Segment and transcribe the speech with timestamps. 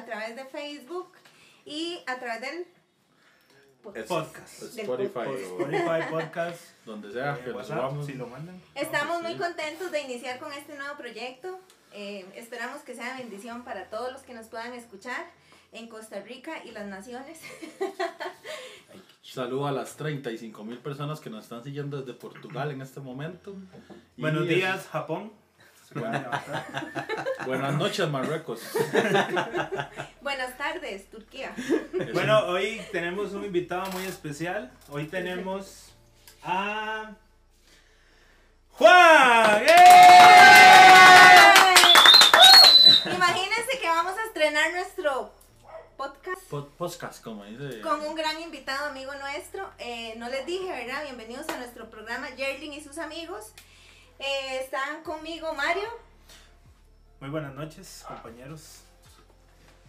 [0.00, 1.12] a través de Facebook
[1.64, 2.66] y a través del
[3.82, 4.62] podcast.
[4.62, 6.60] Spotify, Spotify, podcast.
[6.86, 8.06] Donde sea eh, que lo WhatsApp, subamos.
[8.06, 8.60] si lo mandan.
[8.74, 9.38] Estamos No, muy sí.
[9.38, 11.60] contentos de iniciar con este nuevo proyecto.
[11.92, 15.26] Eh, esperamos que sea bendición para todos los que nos puedan escuchar
[15.72, 17.40] en Costa Rica y las naciones.
[19.22, 23.54] Saludo a las 35 mil personas que nos están siguiendo desde Portugal en este momento.
[24.16, 25.32] Y Buenos es- días, Japón.
[27.46, 28.60] Buenas noches, Marruecos.
[30.20, 31.52] Buenas tardes, Turquía.
[32.12, 34.70] Bueno, hoy tenemos un invitado muy especial.
[34.88, 35.92] Hoy tenemos
[36.44, 37.10] a
[38.70, 39.64] Juan.
[39.66, 39.74] ¡Eh!
[43.12, 45.32] Imagínense que vamos a estrenar nuestro
[45.96, 46.40] podcast
[46.78, 47.80] podcast, como dice.
[47.80, 49.68] con un gran invitado amigo nuestro.
[49.78, 51.02] Eh, no les dije, ¿verdad?
[51.02, 53.52] Bienvenidos a nuestro programa Yerling y sus amigos.
[54.20, 55.88] Eh, están conmigo Mario.
[57.20, 58.80] Muy buenas noches, compañeros.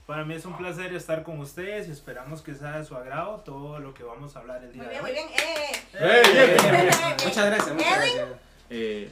[0.06, 3.40] Para mí es un placer estar con ustedes y esperamos que sea de su agrado
[3.42, 5.12] todo lo que vamos a hablar el día Muy de bien, hoy.
[5.12, 5.30] muy bien.
[5.38, 6.50] Eh, ¡Ey, ey!
[6.50, 8.28] eh, Muchas gracias, muchas gracias.
[8.70, 9.12] Eh,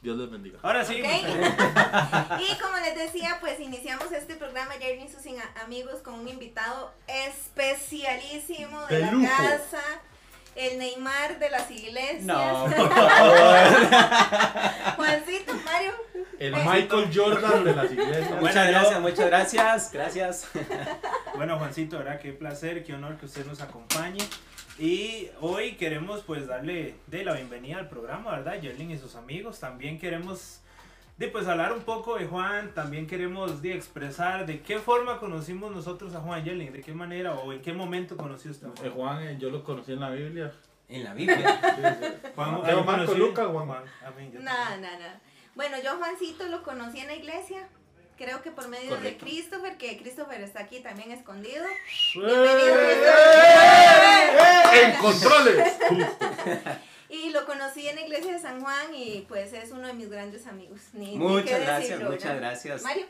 [0.00, 0.58] Dios les bendiga.
[0.62, 1.08] Ahora sí, Ok.
[2.40, 5.22] Y como les decía, pues iniciamos este programa Jerry y sus
[5.62, 9.28] amigos con un invitado especialísimo de, De la lujo.
[9.28, 9.82] casa,
[10.56, 12.22] el Neymar de las iglesias.
[12.22, 13.36] No, por favor.
[14.96, 15.92] Juancito, Mario.
[16.38, 18.28] El Michael Jordan de las iglesias.
[18.28, 19.90] Bueno, Muchas yo- gracias, muchas gracias.
[19.92, 20.48] Gracias.
[21.34, 22.20] Bueno, Juancito, ¿verdad?
[22.20, 24.22] Qué placer, qué honor que usted nos acompañe.
[24.78, 28.60] Y hoy queremos pues darle de la bienvenida al programa, ¿verdad?
[28.60, 29.58] Yerling y sus amigos.
[29.58, 30.60] También queremos
[31.18, 35.70] de pues hablar un poco de Juan, también queremos de expresar de qué forma conocimos
[35.70, 38.90] nosotros a Juan Yerling, de qué manera o en qué momento conoció usted a Eh,
[38.90, 38.92] Juan.
[38.92, 40.52] Juan, eh, yo lo conocí en la Biblia.
[40.88, 41.38] En la Biblia.
[42.34, 43.18] Juan, Pero ¿ahí Marco, conocí?
[43.18, 43.70] Luca, Juan.
[43.70, 45.20] a mí, yo Nada, nada, nada.
[45.54, 47.68] Bueno, yo Juancito lo conocí en la iglesia.
[48.18, 49.24] Creo que por medio Correcto.
[49.24, 51.64] de Christopher, que Christopher está aquí también escondido.
[54.74, 55.72] ¡En controles!
[57.12, 60.08] Y lo conocí en la iglesia de San Juan y pues es uno de mis
[60.10, 60.80] grandes amigos.
[60.94, 62.82] Ni, Muchas gracias, decirlo, muchas gracias.
[62.82, 63.04] Mario.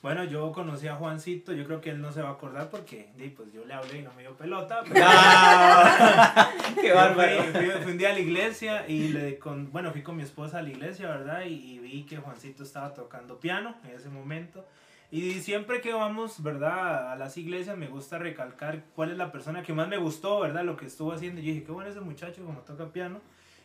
[0.00, 3.10] Bueno, yo conocí a Juancito, yo creo que él no se va a acordar porque
[3.16, 4.82] di, pues yo le hablé y no me dio pelota.
[4.82, 4.94] pero-
[6.82, 7.42] Qué bárbaro.
[7.44, 10.22] Fui, fui- fui un día a la iglesia y le con, bueno, fui con mi
[10.22, 11.44] esposa a la iglesia, ¿verdad?
[11.46, 14.66] Y, y vi que Juancito estaba tocando piano en ese momento.
[15.14, 17.12] Y siempre que vamos, ¿verdad?
[17.12, 20.64] A las iglesias me gusta recalcar cuál es la persona que más me gustó, ¿verdad?
[20.64, 21.40] Lo que estuvo haciendo.
[21.40, 23.20] Y yo dije, qué bueno ese muchacho como toca piano.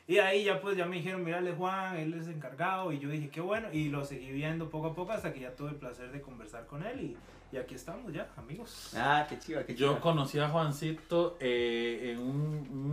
[0.07, 2.91] Y ahí ya pues ya me dijeron, mírale Juan, él es encargado.
[2.91, 3.67] Y yo dije, qué bueno.
[3.73, 6.67] Y lo seguí viendo poco a poco hasta que ya tuve el placer de conversar
[6.67, 7.01] con él.
[7.01, 7.17] Y,
[7.51, 8.93] y aquí estamos ya, amigos.
[8.95, 9.93] Ah, qué chiva, qué chiva.
[9.93, 12.37] Yo conocí a Juancito eh, en un,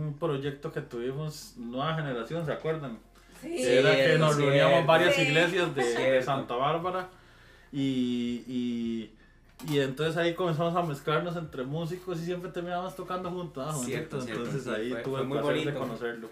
[0.07, 2.97] un proyecto que tuvimos, Nueva Generación, ¿se acuerdan?
[3.39, 3.55] Sí.
[3.61, 5.21] Era que nos reuníamos varias Sí.
[5.21, 6.23] iglesias de, de.
[6.23, 7.07] Santa Bárbara
[7.71, 9.13] y, y,
[9.69, 13.83] y entonces ahí comenzamos a mezclarnos entre músicos y siempre terminábamos tocando juntos.
[13.85, 15.79] Cierto, entonces ahí fue- tuve fue el muy placer de bonito.
[15.79, 16.29] conocerlo.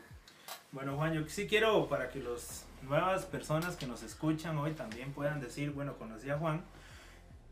[0.72, 5.14] Bueno, Juan, yo sí quiero para que las nuevas personas que nos escuchan hoy también
[5.14, 6.64] puedan decir, bueno, conocí a Juan.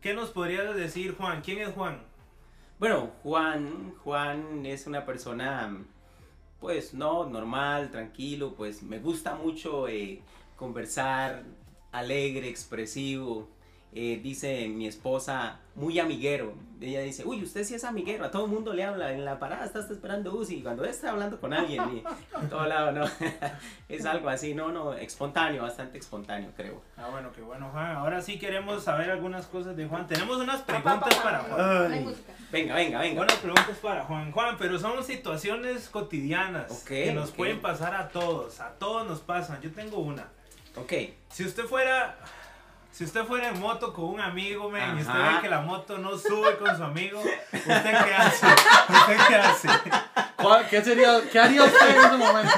[0.02, 1.40] ¿Qué nos podrías decir, Juan?
[1.40, 1.98] ¿Quién es Juan?
[2.78, 5.74] Bueno, Juan, Juan es una persona,
[6.60, 10.20] pues, no, normal, tranquilo, pues, me gusta mucho eh,
[10.56, 11.44] conversar,
[11.92, 13.48] alegre, expresivo.
[13.96, 16.54] Eh, dice mi esposa, muy amiguero.
[16.80, 19.38] Ella dice, uy, usted sí es amiguero, a todo el mundo le habla, en la
[19.38, 22.02] parada está, está esperando y cuando está hablando con alguien, y
[22.42, 23.04] en todo lado, no,
[23.88, 26.82] es algo así, no, no, espontáneo, bastante espontáneo, creo.
[26.96, 27.92] Ah, bueno, qué bueno, Juan.
[27.94, 30.08] Ahora sí queremos saber algunas cosas de Juan.
[30.08, 32.14] Tenemos unas preguntas para Juan.
[32.50, 33.16] Venga, venga, venga.
[33.16, 34.32] Buenas preguntas para Juan.
[34.32, 38.60] Juan, pero son situaciones cotidianas Ok, que nos pueden pasar a todos.
[38.60, 39.62] A todos nos pasan.
[39.62, 40.26] Yo tengo una.
[40.76, 40.92] Ok,
[41.30, 42.18] Si usted fuera...
[42.94, 45.98] Si usted fuera en moto con un amigo, men, y usted ve que la moto
[45.98, 48.46] no sube con su amigo, ¿usted qué hace?
[48.46, 49.68] ¿Usted qué hace?
[50.40, 52.52] ¿Cuál- ¿Qué, sería, ¿Qué haría usted en ese momento?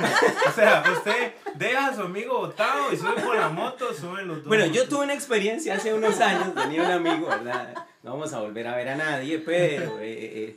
[0.47, 4.37] O sea, usted deja a su amigo botado y sube por la moto, suben los
[4.38, 4.47] dos.
[4.49, 7.75] Bueno, yo tuve una experiencia hace unos años, tenía un amigo, ¿verdad?
[8.03, 10.56] No vamos a volver a ver a nadie, pero eh, eh,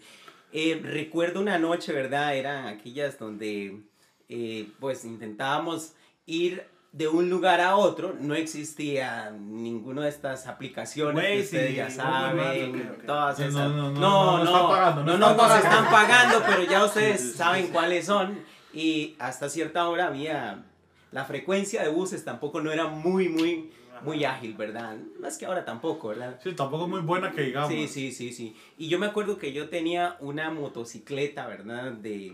[0.52, 2.36] eh, recuerdo una noche, ¿verdad?
[2.36, 3.80] Eran aquellas donde
[4.28, 5.94] eh, pues intentábamos
[6.26, 11.72] ir de un lugar a otro, no existía ninguna de estas aplicaciones que Waze ustedes
[11.72, 13.54] y ya saben, todas No, esas.
[13.54, 16.84] no, no, no, no, no están pagando, no no, no, nos están pagando, pero ya
[16.86, 17.72] ustedes Sí, sí, sí, saben sí.
[17.72, 18.40] cuáles son
[18.74, 20.64] y hasta cierta hora había
[21.12, 23.72] la frecuencia de buses tampoco no era muy muy
[24.04, 24.96] muy ágil, ¿verdad?
[25.20, 26.40] Más que ahora tampoco, ¿verdad?
[26.42, 27.70] Sí, tampoco es muy buena que digamos.
[27.70, 28.56] Sí, sí, sí, sí.
[28.78, 31.92] Y yo me acuerdo que yo tenía una motocicleta, ¿verdad?
[31.92, 32.34] De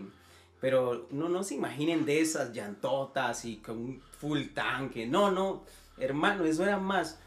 [0.60, 5.06] pero no no se imaginen de esas llantotas y con un full tanque.
[5.06, 5.64] No, no,
[5.98, 7.18] hermano, eso era más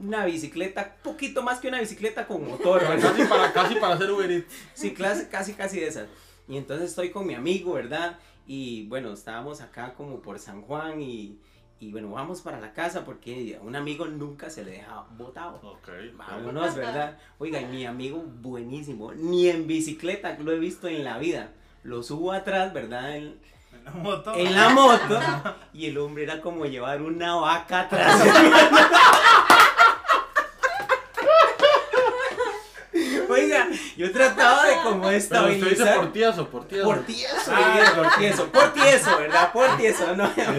[0.00, 3.10] una bicicleta, poquito más que una bicicleta con motor, ¿verdad?
[3.10, 4.52] Casi para, casi para hacer Uber Eats.
[4.74, 6.08] Sí, casi, casi, casi de esas.
[6.48, 8.18] Y entonces estoy con mi amigo, ¿verdad?
[8.46, 11.38] Y bueno, estábamos acá como por San Juan y,
[11.78, 15.60] y bueno, vamos para la casa porque a un amigo nunca se le deja botado.
[15.62, 15.88] Ok.
[16.16, 17.18] Vámonos, ¿verdad?
[17.38, 21.52] Oiga, y mi amigo buenísimo, ni en bicicleta lo he visto en la vida.
[21.82, 23.16] Lo subo atrás, ¿verdad?
[23.16, 23.38] En,
[23.86, 24.34] En la moto.
[24.34, 25.20] en la moto
[25.72, 28.20] y el hombre era como llevar una vaca atrás.
[33.28, 35.96] Oiga, yo trataba de como Pero usted dice estabilizar.
[35.96, 36.84] por tieso, por tieso.
[36.84, 37.72] Por tieso, Ah.
[37.76, 39.52] oiga, por tieso, por tieso, ¿verdad?
[39.52, 40.52] Por tieso, no voy a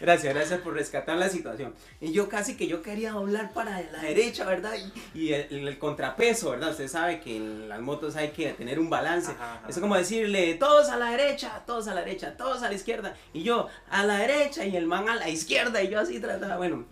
[0.00, 1.74] Gracias, gracias por rescatar la situación.
[2.00, 4.74] Y yo casi que yo quería doblar para la derecha, ¿verdad?
[5.14, 6.70] Y, y el, el contrapeso, ¿verdad?
[6.70, 9.32] Usted sabe que en las motos hay que tener un balance.
[9.32, 9.68] Ajá, ajá.
[9.68, 13.14] Es como decirle, todos a la derecha, todos a la derecha, todos a la izquierda.
[13.32, 15.82] Y yo a la derecha y el man a la izquierda.
[15.82, 16.84] Y yo así trataba, bueno.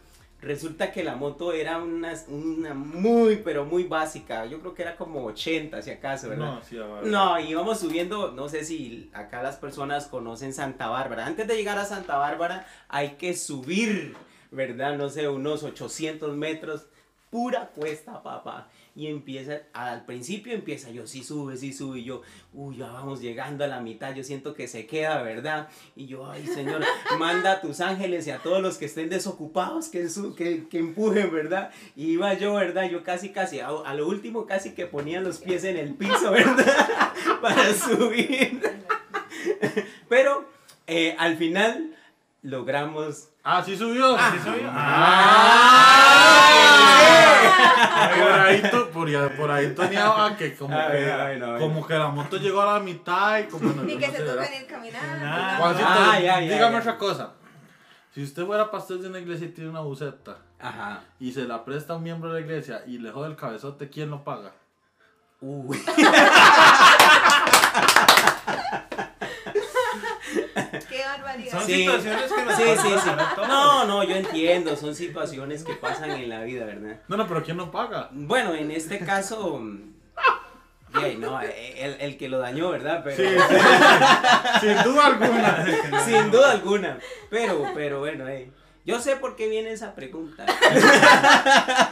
[0.45, 4.45] Resulta que la moto era una, una muy, pero muy básica.
[4.45, 6.57] Yo creo que era como 80, si acaso, ¿verdad?
[6.57, 7.07] No, sí, a ver.
[7.07, 11.25] No, íbamos subiendo, no sé si acá las personas conocen Santa Bárbara.
[11.27, 14.17] Antes de llegar a Santa Bárbara hay que subir,
[14.51, 14.97] ¿verdad?
[14.97, 16.89] No sé, unos 800 metros,
[17.31, 18.69] pura cuesta, papá.
[18.97, 23.21] Y empieza, al principio empieza yo, sí sube, sí sube, y yo, uy, ya vamos
[23.21, 25.69] llegando a la mitad, yo siento que se queda, ¿verdad?
[25.97, 26.81] Y yo, ay, Señor,
[27.19, 30.79] manda a tus ángeles y a todos los que estén desocupados que, su- que, que
[30.79, 31.71] empujen, ¿verdad?
[31.97, 32.89] Y iba yo, ¿verdad?
[32.89, 36.31] Yo casi, casi, a, a lo último casi que ponía los pies en el piso,
[36.31, 37.13] ¿verdad?
[37.43, 38.61] Para subir.
[40.09, 40.49] Pero
[40.87, 41.94] eh, al final
[42.45, 43.31] logramos...
[43.43, 44.17] Ah, sí subió.
[44.17, 44.69] ¿Sí soy yo?
[44.73, 46.41] Ah,
[48.19, 51.61] Por ahí, to- por, ahí- por ahí tenía que como, Ay, que ay, no, ay,
[51.61, 54.23] como que la moto llegó a la mitad y como no, Ni que no se
[54.23, 55.25] toca ni ir caminando.
[55.27, 55.57] Nah.
[55.59, 56.79] Juancito, Ah, ya, ya, dígame ya.
[56.81, 57.33] otra cosa.
[58.15, 61.01] Si usted fuera pastor de una iglesia y tiene una buceta Ajá.
[61.19, 63.91] y se la presta a un miembro de la iglesia y le jode el cabezote,
[63.91, 64.53] ¿quién lo paga?
[65.41, 65.83] Uy.
[71.51, 71.75] Son Sí.
[71.75, 73.11] situaciones que nos Sí, sí, sí.
[73.49, 77.01] No, no, yo entiendo, son situaciones que pasan en la vida, ¿verdad?
[77.09, 78.09] No, no, pero ¿quién lo paga?
[78.13, 79.95] Bueno, en este caso, mm,
[81.01, 83.03] yeah, no, el, el que lo dañó, ¿verdad?
[83.05, 83.57] Pero, Sí, sí,
[84.61, 84.67] sí.
[84.75, 85.67] Sin duda alguna.
[86.05, 86.99] Sin duda alguna.
[87.31, 88.51] Pero, pero bueno, eh,
[88.85, 90.45] yo sé por qué viene esa pregunta.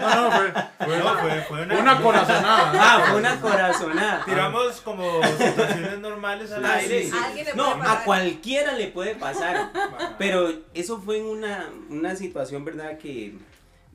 [0.01, 0.53] No, no, fue,
[0.87, 2.73] fue, No, fue, fue una, una corazonada.
[2.75, 4.25] Ah, fue una corazonada.
[4.25, 7.05] Tiramos como situaciones normales al Ah, aire.
[7.05, 7.45] sí, sí.
[7.55, 9.71] No, a cualquiera le puede pasar.
[10.19, 12.99] Pero eso fue en una, una situación, ¿verdad?
[12.99, 13.35] Que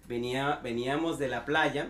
[0.08, 1.90] venía, veníamos de la playa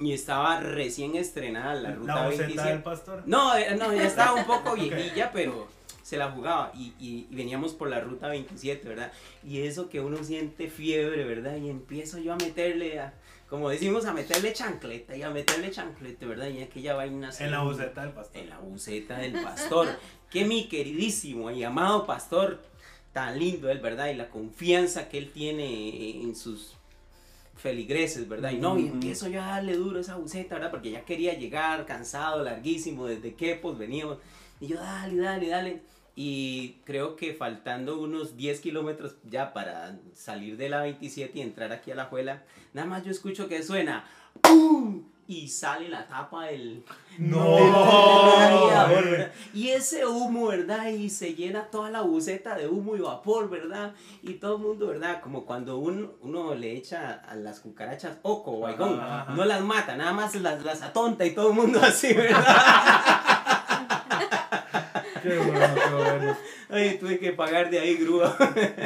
[0.00, 2.68] y estaba recién estrenada la ruta La boceta 27.
[2.72, 3.22] del pastor.
[3.26, 5.68] No, eh, no, ya estaba un poco viejilla, pero
[6.08, 9.12] se la jugaba y, y- y veníamos por la ruta 27, ¿verdad?
[9.46, 11.56] Y eso que uno siente fiebre, ¿verdad?
[11.58, 13.12] Y empiezo yo a meterle, a-
[13.50, 16.48] como decimos, a meterle chancleta y a meterle chancleta, ¿verdad?
[16.48, 18.40] Y aquella vaina En la boceta del pastor.
[18.42, 19.88] en la buceta del pastor.
[20.30, 22.62] que mi queridísimo y amado pastor,
[23.12, 24.08] tan lindo él, ¿verdad?
[24.10, 26.72] Y la confianza que él tiene en sus
[27.56, 28.52] feligreses, ¿verdad?
[28.52, 30.70] Y no, y empiezo yo a darle duro a esa buceta, ¿verdad?
[30.70, 34.18] Porque ya quería llegar, cansado, larguísimo, desde que pues veníamos.
[34.60, 35.82] Y yo, dale, dale, dale.
[36.20, 41.70] Y creo que faltando unos 10 kilómetros ya para salir de la 27 y entrar
[41.72, 42.42] aquí a la juela,
[42.74, 44.04] nada más yo escucho que suena
[44.40, 45.04] ¡Pum!
[45.28, 46.82] Y sale la tapa del,
[47.18, 47.56] No.
[49.54, 50.88] Y ese humo, ¿verdad?
[50.88, 53.92] Y se llena toda la buceta de humo y vapor, ¿verdad?
[54.22, 55.20] Y todo el mundo, ¿verdad?
[55.20, 59.34] Como cuando un- uno le echa a las cucarachas oco ajá.
[59.36, 62.44] no las mata, nada más las, las atonta y todo el mundo así, ¿verdad?
[65.22, 66.36] Qué bueno, qué bueno.
[66.70, 68.36] Ay, tuve que pagar de ahí grúa,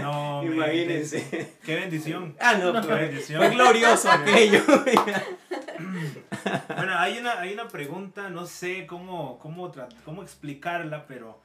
[0.03, 1.55] No, imagínense.
[1.65, 2.37] Qué bendición.
[2.41, 3.39] Ah, no, Qué fue, bendición.
[3.41, 4.61] fue glorioso aquello.
[6.77, 9.71] Bueno, hay una, hay una pregunta, no sé cómo, cómo,
[10.05, 11.41] cómo explicarla, pero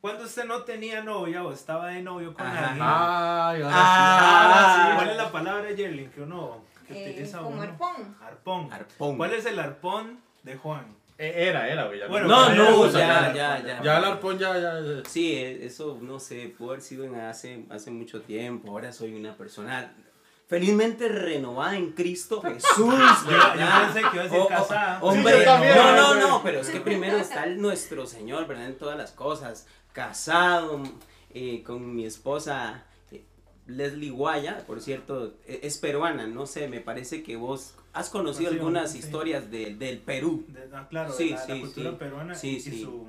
[0.00, 2.68] cuando usted no tenía novia o estaba de novio con Ajá.
[2.68, 7.50] alguien, Ay, ahora Ah, ¿cuál es la palabra, Yerlin, que uno que Eh, utiliza como
[7.50, 7.62] uno?
[7.62, 8.16] arpón.
[8.24, 8.72] Arpón.
[8.72, 9.16] Arpón.
[9.16, 10.84] ¿Cuál es el arpón de Juan?
[11.22, 12.00] Eh, Era, era, güey.
[12.08, 13.82] Bueno, No, no, ya, ya, ya, ya.
[13.82, 14.80] Ya el arpón ya, ya.
[14.80, 15.02] ya.
[15.08, 18.70] Sí, e- eso no sé, pudo haber sido en hace, hace mucho tiempo.
[18.70, 19.92] Ahora soy una persona
[20.48, 22.66] felizmente renovada en Cristo Jesús.
[22.78, 23.38] Yo,
[23.92, 24.98] pensé que iba a decir casada.
[25.02, 28.46] hombre, Sí, yo también, no, no, no, pero es que primero está el nuestro Señor,
[28.46, 28.66] ¿verdad?
[28.66, 29.66] En todas las cosas.
[29.92, 30.82] Casado
[31.34, 33.24] eh, con mi esposa eh,
[33.66, 38.50] Leslie Guaya, por cierto, e- es peruana, no sé, me parece que vos has conocido
[38.50, 38.98] algunas sí.
[38.98, 40.44] historias de- del Perú.
[40.48, 41.96] De- ah, claro, Sí, de la, la sí, cultura sí.
[41.98, 42.82] peruana Sí, y, y sí.
[42.84, 43.08] su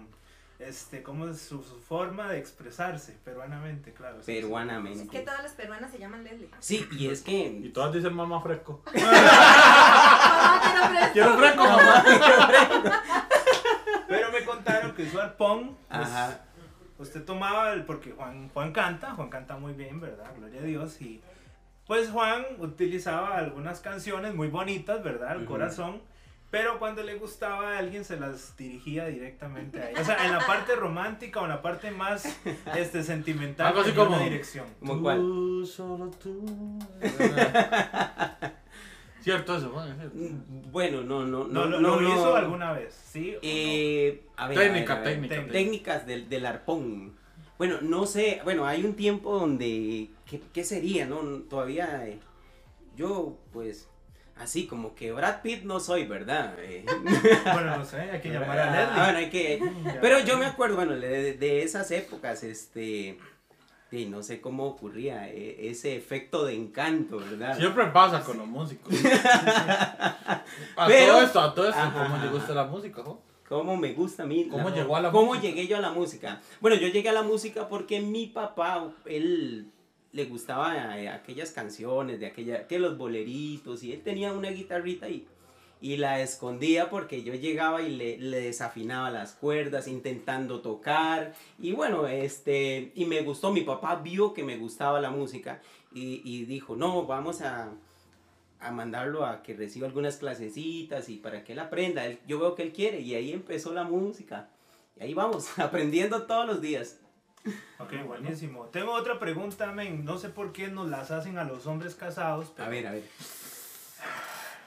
[0.59, 3.17] este, ¿cómo es su, su forma de expresarse?
[3.25, 4.17] Peruanamente, claro.
[4.17, 4.31] sí, sí.
[4.38, 5.07] Es Peruanamente.
[5.07, 6.50] que todas las peruanas se llaman Leslie.
[6.59, 7.71] Sí, y es Y que...
[7.73, 8.79] todas dicen mamá fresco.
[8.93, 11.13] Mamá, quiero fresco.
[11.13, 12.03] Quiero fresco, mamá.
[14.07, 16.41] Pero me contaron que su arpón, pues, Ajá.
[17.00, 20.31] usted tomaba, el, porque Juan, Juan canta, Juan canta muy bien, ¿verdad?
[20.38, 21.01] Gloria a Dios.
[21.01, 21.21] Y
[21.88, 25.35] pues Juan utilizaba algunas canciones muy bonitas, ¿verdad?
[25.35, 26.01] El corazón.
[26.50, 30.01] Pero cuando le gustaba a alguien se las dirigía directamente a ella.
[30.01, 32.25] O sea, en la parte romántica o en la parte más
[32.75, 33.67] este, sentimental.
[33.67, 34.65] Algo así una como- dirección.
[34.81, 35.17] ¿Cómo cuál?
[35.17, 36.77] Tú, solo tú.
[39.21, 40.17] Cierto eso, cierto.
[40.17, 41.67] Mm, Bueno, no, no, ¿No, no.
[41.67, 42.35] lo, lo no, hizo no.
[42.35, 43.00] alguna vez?
[43.11, 43.38] ¿Sí?
[43.43, 45.19] Eh, a ver, Técnica, a ver, a ver.
[45.29, 45.51] técnica, técnica.
[45.53, 47.13] Técnicas del, del arpón.
[47.61, 51.17] Bueno, no sé, bueno, hay un tiempo donde, ¿qué, qué sería, no?
[51.47, 52.17] Todavía, eh,
[52.95, 53.87] yo, pues,
[54.35, 56.55] así como que Brad Pitt no soy, ¿verdad?
[56.57, 57.11] Eh, no?
[57.53, 59.03] Bueno, no sé, hay que llamar a ah, Leslie.
[59.03, 59.59] bueno, hay que,
[59.93, 60.01] Ya.
[60.01, 63.19] pero yo me acuerdo, bueno, de, de esas épocas, este,
[63.91, 67.55] y no sé cómo ocurría eh, ese efecto de encanto, ¿verdad?
[67.59, 68.91] Siempre pasa con los músicos.
[69.05, 72.25] A Pero- todo esto, a todo esto, Ajá, ¿cómo ajá.
[72.25, 73.21] llegó usted a la música, jo?
[73.51, 74.48] ¿Cómo me gusta a mí?
[74.50, 76.41] ¿Cómo llegó a la ¿Cómo llegué yo a la música?
[76.62, 79.70] Bueno, yo llegué a la música porque mi papá, él
[80.13, 85.10] le gustaba eh, aquellas canciones de aquella, que los boleritos, y él tenía una guitarrita
[85.10, 85.27] y,
[85.81, 91.74] y la escondía porque yo llegaba y le, le desafinaba las cuerdas intentando tocar, y
[91.74, 95.62] bueno, este, y me gustó, mi papá vio que me gustaba la música
[95.93, 97.74] y, y dijo, no, vamos a,
[98.61, 102.05] a mandarlo a que reciba algunas clasecitas y para que él aprenda.
[102.05, 104.49] Él- yo veo que él quiere y ahí empezó la música.
[104.97, 106.97] Y ahí vamos, aprendiendo todos los días.
[107.79, 108.65] Ok, buenísimo.
[108.65, 110.05] Tengo otra pregunta, men.
[110.05, 112.51] No sé por qué nos las hacen a los hombres casados.
[112.55, 113.03] Pero, A ver, a ver.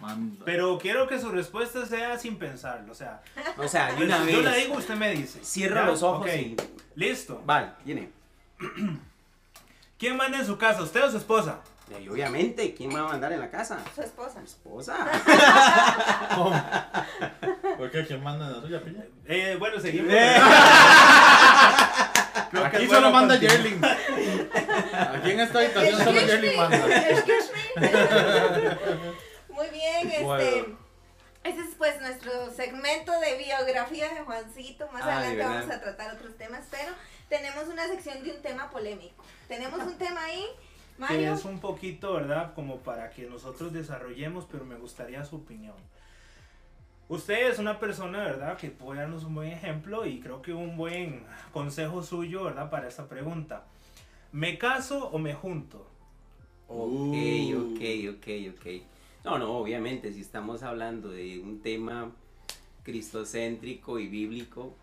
[0.00, 0.44] Manda.
[0.44, 2.90] Pero quiero que su respuesta sea sin pensarlo.
[2.90, 3.22] O sea,
[3.56, 4.64] O sea, de una yo la vez.
[4.64, 5.44] digo, usted me dice.
[5.44, 5.86] Cierra ¿Ya?
[5.86, 6.56] los ojos Ok, y.
[6.96, 7.40] Listo.
[7.46, 8.10] Vale, viene.
[9.98, 11.60] ¿Quién manda en su casa, usted o su esposa?
[12.00, 13.78] Y obviamente, ¿quién me va a mandar en la casa?
[13.94, 14.40] Su esposa.
[14.40, 14.96] Mi esposa.
[17.78, 18.06] ¿Por qué?
[18.06, 19.04] ¿Quién manda en la suya, piña?
[19.26, 20.12] Eh, bueno, seguimos.
[20.12, 20.36] Eh.
[22.50, 23.36] Creo Aquí solo bueno manda.
[23.36, 23.84] Yerling.
[23.84, 27.10] Aquí en esta habitación solo me, manda.
[27.10, 27.88] excuse me.
[29.54, 30.22] Muy bien, este.
[30.22, 30.84] Bueno.
[31.44, 34.88] Ese es pues nuestro segmento de biografía de Juancito.
[34.92, 35.60] Más Ay, adelante ¿verdad?
[35.60, 36.90] vamos a tratar otros temas, pero
[37.28, 39.22] tenemos una sección de un tema polémico.
[39.46, 40.46] Tenemos un tema ahí,
[41.08, 42.54] Que es un poquito, ¿verdad?
[42.54, 45.74] Como para que nosotros desarrollemos, pero me gustaría su opinión.
[47.08, 48.56] Usted es una persona, ¿verdad?
[48.56, 52.70] Que puede darnos un buen ejemplo y creo que un buen consejo suyo, ¿verdad?
[52.70, 53.64] Para esta pregunta.
[54.32, 55.86] ¿Me caso o me junto?
[56.68, 57.74] Ok, Uh.
[57.74, 58.66] ok, ok, ok.
[59.24, 62.10] No, no, obviamente, si estamos hablando de un tema
[62.84, 64.74] cristocéntrico y bíblico,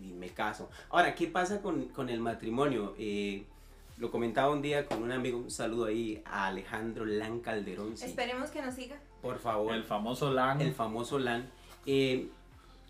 [0.00, 0.68] y me caso.
[0.90, 2.94] Ahora, ¿qué pasa con, con el matrimonio?
[2.98, 3.44] Eh,
[3.98, 7.96] lo comentaba un día con un amigo, un saludo ahí a Alejandro Lan Calderón.
[7.96, 8.06] sí.
[8.06, 8.96] Esperemos que nos siga.
[9.22, 9.72] Por favor.
[9.74, 10.60] El famoso LAN.
[10.60, 11.48] el famoso LAN,
[11.86, 12.28] eh,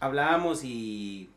[0.01, 1.31] hablábamos y,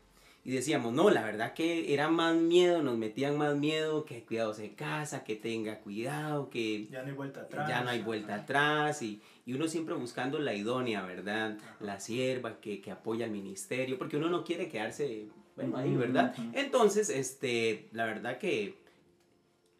[0.44, 4.54] y decíamos, no, la verdad que era más miedo, nos metían más miedo, que cuidado
[4.54, 7.68] se casa, que tenga cuidado, que Ya no hay vuelta atrás.
[7.68, 11.58] ya no hay vuelta atrás y, y uno siempre buscando la idónea, ¿verdad?
[11.80, 16.34] La sierva que, que apoya al ministerio, porque uno no quiere quedarse, bueno, ahí, ¿verdad?
[16.54, 18.77] Entonces, este, la verdad que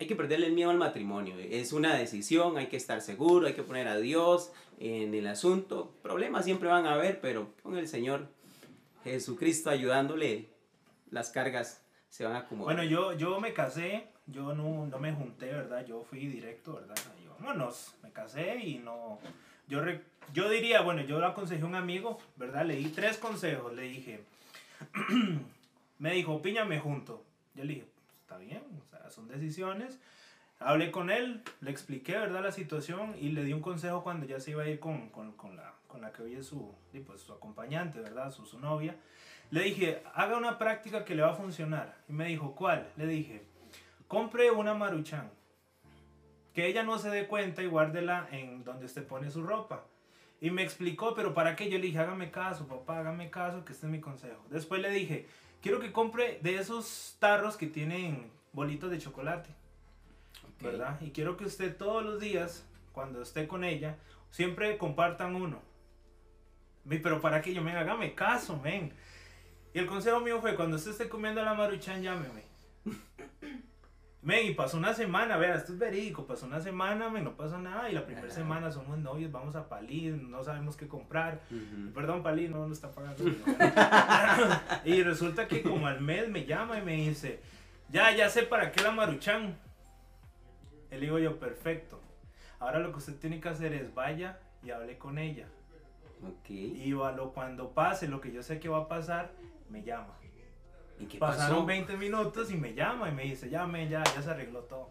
[0.00, 1.36] hay que perderle el miedo al matrimonio.
[1.38, 5.92] Es una decisión, hay que estar seguro, hay que poner a Dios en el asunto.
[6.02, 8.28] Problemas siempre van a haber, pero con el Señor
[9.02, 10.48] Jesucristo ayudándole,
[11.10, 12.76] las cargas se van a acomodar.
[12.76, 15.84] Bueno, yo, yo me casé, yo no, no me junté, ¿verdad?
[15.84, 16.94] Yo fui directo, ¿verdad?
[17.24, 19.18] Yo, vámonos, me casé y no...
[19.66, 19.82] Yo,
[20.32, 22.64] yo diría, bueno, yo le aconsejé a un amigo, ¿verdad?
[22.64, 24.20] Le di tres consejos, le dije,
[25.98, 27.24] me dijo, piña, me junto.
[27.54, 27.86] Yo le dije,
[28.28, 29.98] está bien, o sea, son decisiones.
[30.58, 32.42] Hablé con él, le expliqué, ¿verdad?
[32.42, 35.32] La situación y le di un consejo cuando ya se iba a ir con, con,
[35.32, 36.74] con la, con la que hoy es su,
[37.06, 38.30] pues, su acompañante, ¿verdad?
[38.30, 38.96] Su, su novia.
[39.50, 41.96] Le dije, haga una práctica que le va a funcionar.
[42.06, 42.92] Y me dijo, ¿cuál?
[42.96, 43.46] Le dije,
[44.08, 45.30] compre una maruchan.
[46.52, 49.86] Que ella no se dé cuenta y guárdela en donde usted pone su ropa.
[50.42, 51.70] Y me explicó, pero ¿para qué?
[51.70, 54.44] Yo le dije, hágame caso, papá, hágame caso, que este es mi consejo.
[54.50, 55.26] Después le dije,
[55.62, 59.58] quiero que compre de esos tarros que tienen bolitos de chocolate.
[60.60, 61.00] ¿verdad?
[61.00, 63.96] Y quiero que usted todos los días, cuando esté con ella,
[64.30, 65.60] siempre compartan uno.
[66.88, 68.92] Pero para que yo me hágame caso, men.
[69.74, 72.47] Y el consejo mío fue, cuando usted esté comiendo la maruchan, llámeme.
[74.28, 77.58] Men, y pasó una semana, vea, esto es verídico, pasó una semana, men, no pasó
[77.58, 81.40] nada, y la primera semana somos novios, vamos a Palí, no sabemos qué comprar.
[81.94, 83.24] Perdón, Palí, no nos está pagando.
[84.84, 87.40] y resulta que como al mes me llama y me dice,
[87.88, 89.56] ya, ya sé para qué la maruchan.
[90.90, 91.98] Le digo yo, perfecto.
[92.58, 95.46] Ahora lo que usted tiene que hacer es vaya y hable con ella.
[96.22, 96.50] Ok.
[96.50, 96.92] Y
[97.32, 99.32] cuando pase lo que yo sé que va a pasar,
[99.70, 100.18] me llama.
[101.00, 101.66] ¿Y qué Pasaron pasó?
[101.66, 104.90] 20 minutos y me llama y me dice, llame, ya, ya se arregló todo.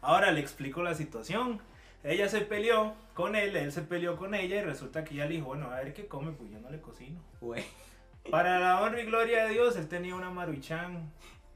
[0.00, 1.60] Ahora le explico la situación.
[2.04, 5.34] Ella se peleó con él, él se peleó con ella y resulta que ella le
[5.34, 7.20] dijo, bueno, a ver qué come, pues yo no le cocino.
[7.40, 7.64] Güey.
[8.30, 11.12] Para la honra y gloria de Dios, él tenía una maruchan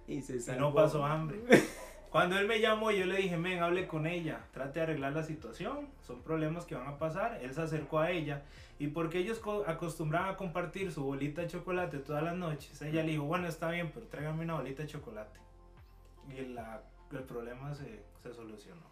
[0.07, 1.41] Y se y no pasó hambre.
[2.11, 5.23] Cuando él me llamó, yo le dije, men, hable con ella, trate de arreglar la
[5.23, 7.39] situación, son problemas que van a pasar.
[7.43, 8.43] Él se acercó a ella
[8.83, 13.03] y porque ellos co- acostumbraban a compartir su bolita de chocolate todas las noches, ella
[13.05, 15.39] le dijo, bueno, está bien, pero tráigame una bolita de chocolate.
[16.37, 18.83] Y la- el problema se, se solucionó.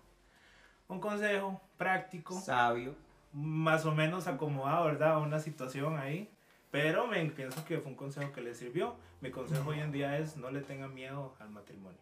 [0.88, 2.94] Un consejo práctico, Sabio.
[3.32, 5.12] más o menos acomodado, ¿verdad?
[5.14, 6.28] A una situación ahí.
[6.70, 8.94] Pero me pienso que fue un consejo que le sirvió.
[9.20, 11.98] Mi consejo hoy en día es no le tengan miedo al matrimonio.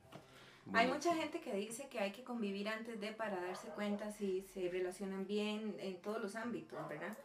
[0.75, 4.43] Hay mucha gente que dice que hay que convivir antes de para darse cuenta si
[4.53, 7.17] se relacionan bien en todos los ámbitos, ¿verdad?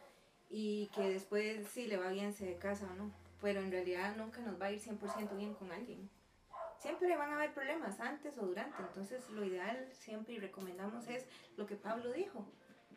[0.55, 3.11] Y que después si le va bien se casa o no.
[3.41, 6.07] Pero en realidad nunca nos va a ir 100% bien con alguien.
[6.77, 8.79] Siempre van a haber problemas antes o durante.
[8.83, 11.25] Entonces lo ideal siempre y recomendamos es
[11.57, 12.45] lo que Pablo dijo.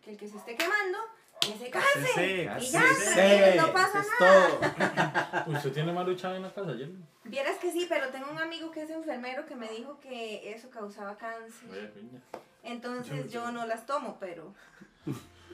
[0.03, 0.99] Que el que se esté quemando,
[1.40, 1.88] que se case.
[1.95, 5.45] Cásese, Y ya, tranquilos, no pasa nada.
[5.49, 7.03] ¿Usted tiene maruchan en la casa, Jenny?
[7.25, 10.69] Vieras que sí, pero tengo un amigo que es enfermero que me dijo que eso
[10.69, 11.95] causaba cáncer.
[12.62, 14.55] Entonces yo no las tomo, pero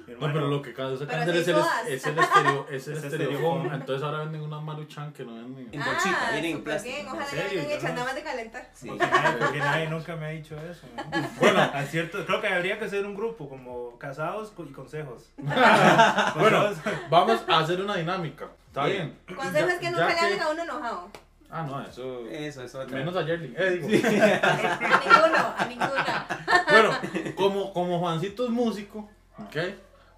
[0.06, 1.56] Mi No, hermano, pero lo que cáncer sí es el,
[1.88, 3.12] es el estereo, es el Es estereofón.
[3.12, 3.74] estereofón.
[3.74, 5.68] Entonces ahora venden unas maruchan que no venden.
[5.72, 6.94] En bolsita, vienen en plástico.
[6.94, 7.60] bien, ojalá ¿En ya serio?
[7.60, 8.70] vengan hechas no- nada más de calentar.
[8.74, 8.88] Sí.
[8.88, 10.86] Porque nadie, porque nadie nunca me ha dicho eso.
[10.96, 11.28] ¿no?
[11.40, 15.30] Bueno, a cierto, creo que habría que ser un grupo como casados y consejos.
[15.36, 16.92] Bueno, Consejos.
[17.10, 18.48] vamos a hacer una dinámica.
[18.68, 19.18] ¿Está bien?
[19.36, 21.10] Consejo Ya- es que nunca le que- hagan a uno enojado.
[21.54, 22.26] Ah, no, eso.
[22.30, 22.96] Eso es otra.
[22.96, 23.54] Menos a Yerling.
[23.58, 24.08] Eh, digo.
[24.08, 26.26] A ninguno, a ninguna.
[26.70, 26.90] Bueno,
[27.36, 29.56] como, como Juancito es músico, ¿ok?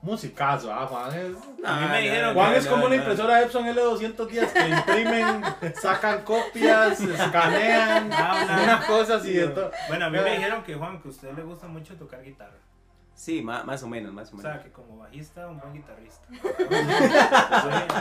[0.05, 1.37] Musicazo, ah, Juan es.
[1.67, 3.03] A mí me No, dijeron no, Juan que- es como no, una no.
[3.03, 5.43] impresora Epson L210 que imprimen,
[5.83, 8.61] sacan copias, escanean, Hablan.
[8.65, 9.71] unas cosas y de todo.
[9.89, 12.53] Bueno, a mí me dijeron que Juan, que a usted le gusta mucho tocar guitarra.
[13.17, 14.53] Sí, ma- más o menos, más o O menos.
[14.53, 16.27] sea, que como bajista, un buen guitarrista.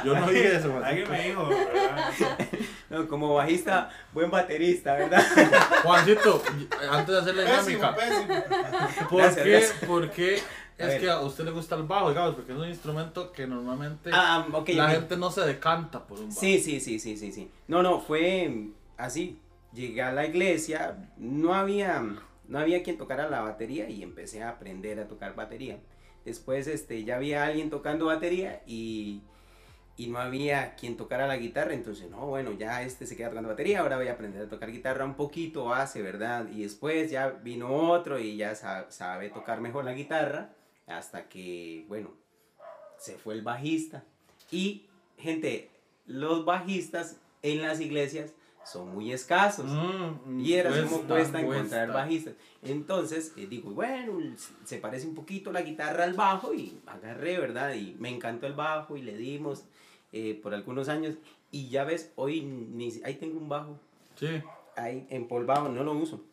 [0.04, 1.12] Yo no dije eso, Alguien Juancito.
[1.12, 2.12] me dijo, ¿verdad?
[2.90, 5.24] No, como bajista, buen baterista, ¿verdad?
[5.84, 6.44] Juancito,
[6.92, 7.96] antes de hacer la dinámica,
[9.10, 9.74] ¿por Gracias, qué, gracias.
[9.88, 10.42] por qué
[10.84, 11.02] es ver.
[11.02, 12.36] que a usted le gusta el bajo, digamos?
[12.36, 16.40] Porque es un instrumento que normalmente Ah, la gente no se decanta por un bajo.
[16.40, 17.50] Sí, sí, sí, sí, sí, sí.
[17.68, 19.40] No, no, fue así.
[19.74, 22.04] Llegué a la iglesia, no había,
[22.48, 25.80] no había quien tocara la batería y empecé a aprender a tocar batería.
[26.26, 29.22] Después, este, ya había alguien tocando batería y,
[29.98, 33.50] y no había quien tocara la guitarra, entonces, no, bueno, ya este se queda tocando
[33.50, 36.48] batería, ahora voy a aprender a tocar guitarra un poquito, base, ¿verdad?
[36.52, 40.52] Y después ya vino otro y ya sa- sabe tocar mejor la guitarra,
[40.88, 42.12] hasta que, bueno,
[42.98, 44.04] se fue el bajista.
[44.52, 44.86] Y,
[45.18, 45.70] gente,
[46.06, 48.34] los bajistas en las iglesias
[48.66, 49.66] son muy escasos.
[49.66, 51.94] Mm, Y era cuesta, como cuesta encontrar cuesta.
[51.94, 52.34] bajistas.
[52.62, 54.20] Entonces, eh, digo, bueno,
[54.64, 57.74] se parece un poquito la guitarra al bajo y agarré, ¿verdad?
[57.74, 59.66] Y me encantó el bajo y le dimos
[60.14, 61.16] eh, por algunos años.
[61.52, 63.78] Y ya ves, hoy ni, ahí tengo un bajo,
[64.16, 64.28] Sí.
[64.78, 66.24] ahí empolvado, no lo uso.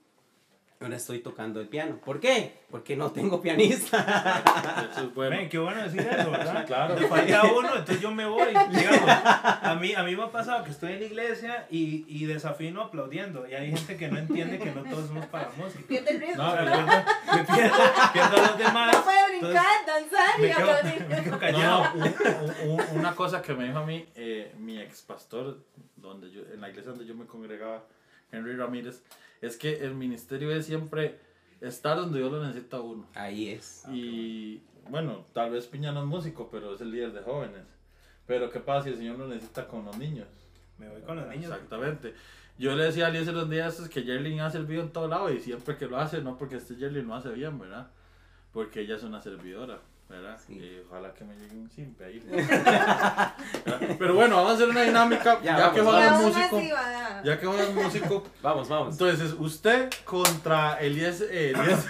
[0.83, 1.99] Ahora estoy tocando el piano.
[2.03, 2.55] ¿Por qué?
[2.71, 4.43] Porque no tengo pianista.
[4.90, 5.37] Eso es bueno.
[5.37, 6.66] Ven, qué bueno decir eso, ¿verdad?
[6.66, 6.95] Claro.
[6.99, 8.49] Me falta uno, entonces yo me voy.
[8.71, 12.25] Digamos, a mí, a mí me ha pasado que estoy en la iglesia y, y
[12.25, 13.47] desafino aplaudiendo.
[13.47, 15.85] Y hay gente que no entiende que no todos somos para música.
[15.87, 16.43] Pierde el ritmo.
[16.45, 17.77] No, pero- yo me pierdo,
[18.14, 18.97] pierdo a los demás.
[18.97, 21.07] No puede entonces brincar, danzar y me quedo, aplaudir.
[21.09, 21.85] me quedo No, callado.
[21.95, 25.59] no, un- un- un- una cosa que me dijo a mí eh, mi ex pastor,
[25.97, 27.83] donde yo, en la iglesia donde yo me congregaba,
[28.33, 29.03] Henry Ramírez,
[29.40, 31.19] es que el ministerio es siempre
[31.61, 33.07] estar donde Dios lo necesita a uno.
[33.14, 33.85] Ahí es.
[33.90, 37.64] Y bueno, tal vez Piña no es músico, pero es el líder de jóvenes.
[38.27, 40.29] Pero ¿qué pasa si el Señor lo necesita con los niños?
[40.79, 41.51] Me voy con los niños.
[41.51, 42.14] Exactamente.
[42.59, 45.33] Yo le decía a Eliezer los días estos que Jerlin ha servido en todo lado
[45.33, 47.90] y siempre que lo hace, no porque este Jerlin lo hace bien, ¿verdad?
[48.53, 50.38] Porque ella es una servidora, ¿verdad?
[50.46, 50.53] Sí.
[50.55, 52.20] Y ojalá que me llegue un simple ahí.
[53.99, 55.94] Pero bueno, vamos a hacer una dinámica, ya, Ya, que vamos.
[55.94, 56.61] Juan es aún músico.
[57.25, 58.92] ya que Juan es músico, Vamos, vamos.
[58.94, 61.20] entonces usted contra Elías.
[61.31, 61.87] Eh, Elías.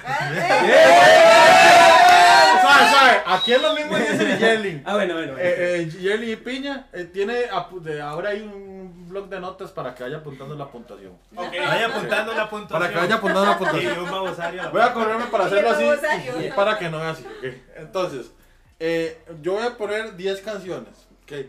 [2.62, 3.22] ¿Sabe, sabe?
[3.26, 4.82] Aquí es lo mismo Elías y Yerling.
[4.84, 5.32] Ah, bueno, bueno.
[5.32, 5.48] bueno.
[5.48, 7.48] Eh, eh, Yerling y Piña eh, tiene.
[7.50, 8.79] apu- de- ahora hay un
[9.10, 11.12] blog de notas para que vaya apuntando la puntuación.
[11.32, 12.80] Vaya apuntando la puntuación.
[12.80, 13.98] Para que vaya apuntando la Y puntuación.
[14.66, 17.24] un Voy a correrme para hacerlo así y para que no vea así.
[17.24, 17.54] ok.
[17.76, 18.30] Entonces,
[18.78, 20.94] eh, yo voy a poner 10 canciones.
[21.24, 21.46] ok.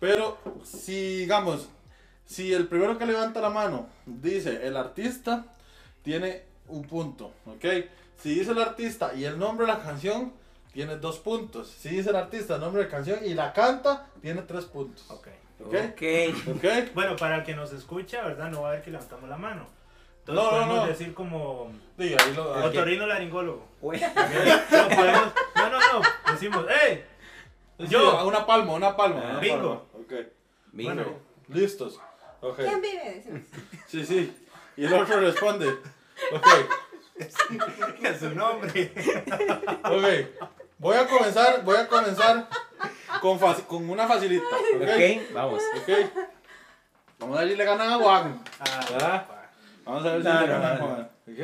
[0.00, 1.68] Pero si, digamos,
[2.24, 5.44] si el primero que levanta la mano dice el artista,
[6.02, 7.32] tiene un punto.
[7.46, 7.64] ¿ok?
[8.16, 10.32] Si dice el artista y el nombre de la canción,
[10.72, 11.68] tiene dos puntos.
[11.68, 15.04] Si dice el artista, el nombre de la canción y la canta, tiene tres puntos.
[15.10, 15.28] Ok.
[15.64, 15.74] ¿Ok?
[15.74, 16.56] Ok.
[16.56, 16.64] ¿Ok?
[16.94, 18.50] Bueno, para el que nos escucha, ¿verdad?
[18.50, 19.66] No va a ver que levantamos la mano.
[20.20, 20.86] Entonces No, podemos no.
[20.86, 23.66] decir como Diga, ahí lo- otorrino laringólogo.
[23.80, 24.06] Bueno.
[24.14, 26.32] No, podemos, no, no, no.
[26.32, 27.04] Decimos, ¡hey!
[27.78, 28.26] Sí, Yo.
[28.26, 29.20] una palma, una palma.
[29.24, 29.88] Ah, una bingo.
[29.90, 30.04] palma.
[30.04, 30.12] Ok.
[30.72, 30.94] Bingo.
[30.94, 31.18] Bueno.
[31.48, 31.98] Listos.
[32.42, 32.56] Ok.
[32.58, 33.14] ¿Quién vive?
[33.16, 33.40] Decimos.
[33.86, 34.36] Sí, sí.
[34.76, 35.68] Y el otro responde.
[36.32, 36.46] Ok,
[38.02, 38.92] Es su nombre.
[39.84, 40.48] ok.
[40.78, 42.48] Voy a comenzar, voy a comenzar
[43.20, 44.44] con, faci- con una facilita.
[44.46, 45.62] Ok, Ok, vamos.
[45.76, 45.88] ok.
[47.18, 48.42] Vamos a ver si le ganan a Juan.
[48.60, 49.24] Ah.
[49.84, 50.86] Vamos a ver si No, le no, ganan a no.
[50.86, 51.10] Juan.
[51.28, 51.40] Ok.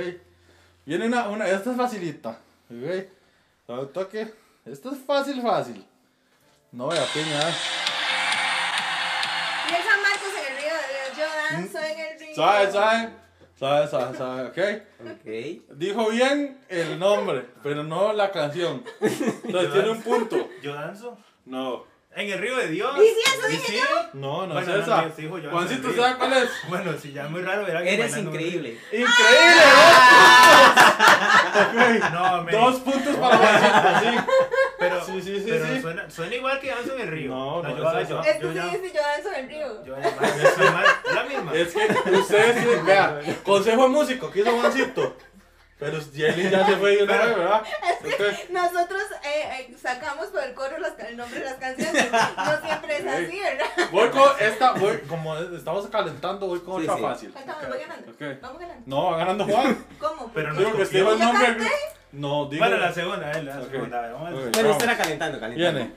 [0.86, 2.30] Viene una, una, esta es facilita.
[2.70, 3.04] Ok.
[3.66, 4.32] Todo toque.
[4.64, 5.86] Esto es fácil, fácil.
[6.72, 7.40] No voy a piña.
[9.68, 11.18] Y el San Marcos en el río de Dios.
[11.18, 11.24] Yo
[11.56, 12.34] danzo en el río.
[12.36, 13.10] Sabe, sabe.
[13.58, 14.42] Sabe, sabe, sabe.
[14.48, 14.58] Ok.
[15.12, 15.76] Ok.
[15.76, 18.84] Dijo bien el nombre, pero no la canción.
[19.00, 20.48] Entonces tiene un punto.
[20.62, 21.16] ¿Yo danzo?
[21.46, 21.84] No.
[22.14, 22.96] En el río de Dios.
[22.96, 23.80] ¿Y si eso ¿Y dije sí?
[24.14, 25.02] No, no Bueno, es no, esa.
[25.02, 26.00] no, sí, hijo, yo Juancito, entendí.
[26.00, 26.50] ¿sabe cuál es?
[26.68, 28.58] Bueno, si ya es muy raro ver a alguien Eres bailando en el río.
[28.60, 28.80] increíble.
[28.92, 29.62] ¡Increíble!
[31.56, 32.12] Ok.
[32.12, 32.52] No, me.
[32.52, 34.30] Dos puntos para Juancito, sí.
[34.78, 35.80] Pero, Sí, sí, sí, pero sí.
[35.80, 37.30] Suena, suena igual que danzo en el río.
[37.30, 38.30] No, no, yo, es yo, esa.
[38.30, 39.84] Es que yo sí dice yo danzo en el río.
[39.84, 41.54] yo yo soy mal- es la misma.
[41.54, 45.16] Es que ustedes, sí, vea, consejo de músico, ¿qué hizo Juancito?
[45.78, 47.62] Pero Jelly ya se fue de una vez, ¿verdad?
[48.06, 48.50] Ok.
[48.50, 52.10] Nosotros eh, eh, sacamos por el coro las, el nombre de las canciones.
[52.12, 53.66] No siempre es así, ¿verdad?
[53.90, 57.02] Voy con esta, voy, como estamos calentando, voy con Sí, otra sí.
[57.02, 57.32] fácil.
[57.32, 58.10] Faltamos, voy ganando.
[58.10, 58.20] Ok.
[58.40, 58.82] Vamos ganando.
[58.86, 59.86] No, va ganando Juan.
[59.98, 60.30] ¿Cómo?
[60.32, 61.46] Pero no Digo que escriba el ¿Yo nombre.
[61.46, 61.70] canté?
[62.12, 62.64] No, digo.
[62.64, 63.70] Bueno, la segunda, eh, la Ok.
[63.70, 63.98] segunda.
[63.98, 64.38] a ver, Vamos a ver.
[64.48, 64.52] Ok.
[64.54, 64.82] Bueno, Vamos.
[64.82, 65.78] estará calentando, calentando.
[65.78, 65.94] Viene.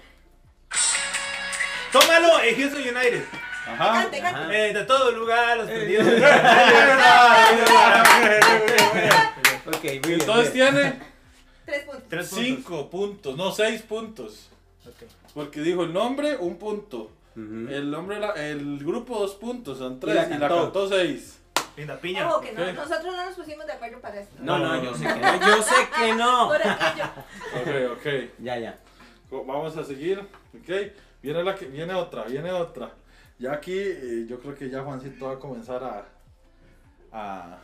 [1.93, 3.23] Tómalo en Houston United.
[3.65, 3.93] Ajá.
[4.01, 4.39] Cante, cante.
[4.41, 4.53] Ajá.
[4.57, 6.05] Eh, de todo lugar, los prendidos.
[9.69, 10.19] Ok, muy bien.
[10.21, 10.73] Entonces bien.
[10.73, 10.99] tiene
[11.65, 12.03] Tres puntos.
[12.09, 12.45] Tres puntos.
[12.45, 14.49] 5 puntos, no 6 puntos.
[15.33, 17.11] Porque dijo el nombre, un punto.
[17.35, 20.13] El nombre, la- el grupo, dos puntos, son Y tres.
[20.13, 20.63] Y la cantó.
[20.63, 21.39] cantó seis.
[21.77, 22.27] Linda piña.
[22.27, 24.35] Ojo que no, nosotros no nos pusimos de acuerdo para esto.
[24.41, 25.47] No, no, yo sé que no.
[25.47, 26.47] Yo sé que no.
[26.49, 27.05] Por aquello.
[27.61, 28.05] Ok, ok.
[28.39, 28.79] Ya, ya.
[29.31, 30.19] Vamos a seguir.
[30.19, 30.91] Ok.
[31.21, 32.91] Viene, la que, viene otra, viene otra.
[33.37, 36.05] Ya aquí, eh, yo creo que ya Juancito va a comenzar a.
[37.13, 37.57] a.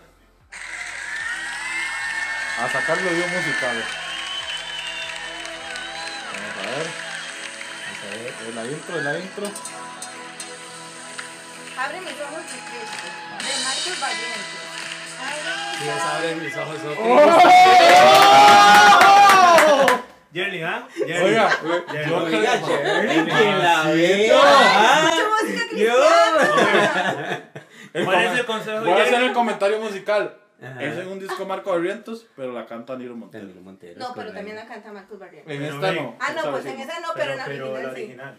[2.58, 3.84] a sacar los videos musicales.
[6.32, 6.88] Vamos a ver.
[7.86, 8.34] Vamos a ver.
[8.48, 9.48] Es la intro, es la intro.
[11.78, 13.08] Abre mis ojos y Cristo.
[13.44, 14.56] De Marcos Valiente.
[16.02, 16.76] Abre mis ojos.
[16.76, 16.98] mis ojos.
[19.84, 20.02] ok.
[20.34, 20.86] Jerry, ¿ah?
[21.24, 21.50] Oiga,
[22.08, 24.42] yo que la veo.
[24.44, 25.02] ¿ah?
[25.04, 25.68] Mucha música Yo.
[25.70, 27.42] cristiana.
[27.94, 30.36] El ¿Cuál es come- el consejo de Voy a hacer el comentario musical.
[30.62, 30.84] Ajá.
[30.84, 33.44] Es en un disco Marco de Vientos, pero la canta Niro Montero.
[33.46, 34.36] Danilo Montero, No, es pero correcto.
[34.38, 35.52] también la canta Marcos Barrientos.
[35.54, 36.04] En Pero esta ven.
[36.04, 36.18] no.
[36.20, 38.34] Ah, no, pues en esa no, pero en la pero original la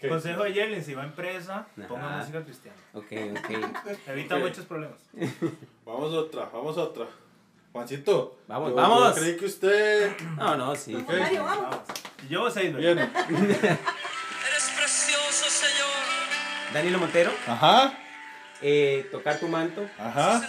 [0.00, 0.08] sí.
[0.08, 2.16] Consejo de Jerry, si va a empresa, ponga Ajá.
[2.18, 2.76] música cristiana.
[2.94, 3.98] Ok, ok.
[4.08, 4.40] Evita Ok.
[4.42, 4.98] muchos problemas.
[5.84, 7.06] Vamos otra, vamos otra.
[7.72, 8.38] Juancito.
[8.48, 9.14] Vamos, yo- vamos.
[9.14, 10.16] Yo creí que usted.
[10.36, 10.94] No, no, sí.
[10.94, 11.70] Mario, vamos.
[11.70, 11.78] Vamos.
[12.28, 12.74] Llevo seis.
[12.76, 13.02] Viene.
[13.02, 16.72] Eres precioso, Señor.
[16.74, 17.92] Danilo Montero, Ajá,
[18.62, 19.88] eh, tocar tu manto.
[19.98, 20.40] ajá.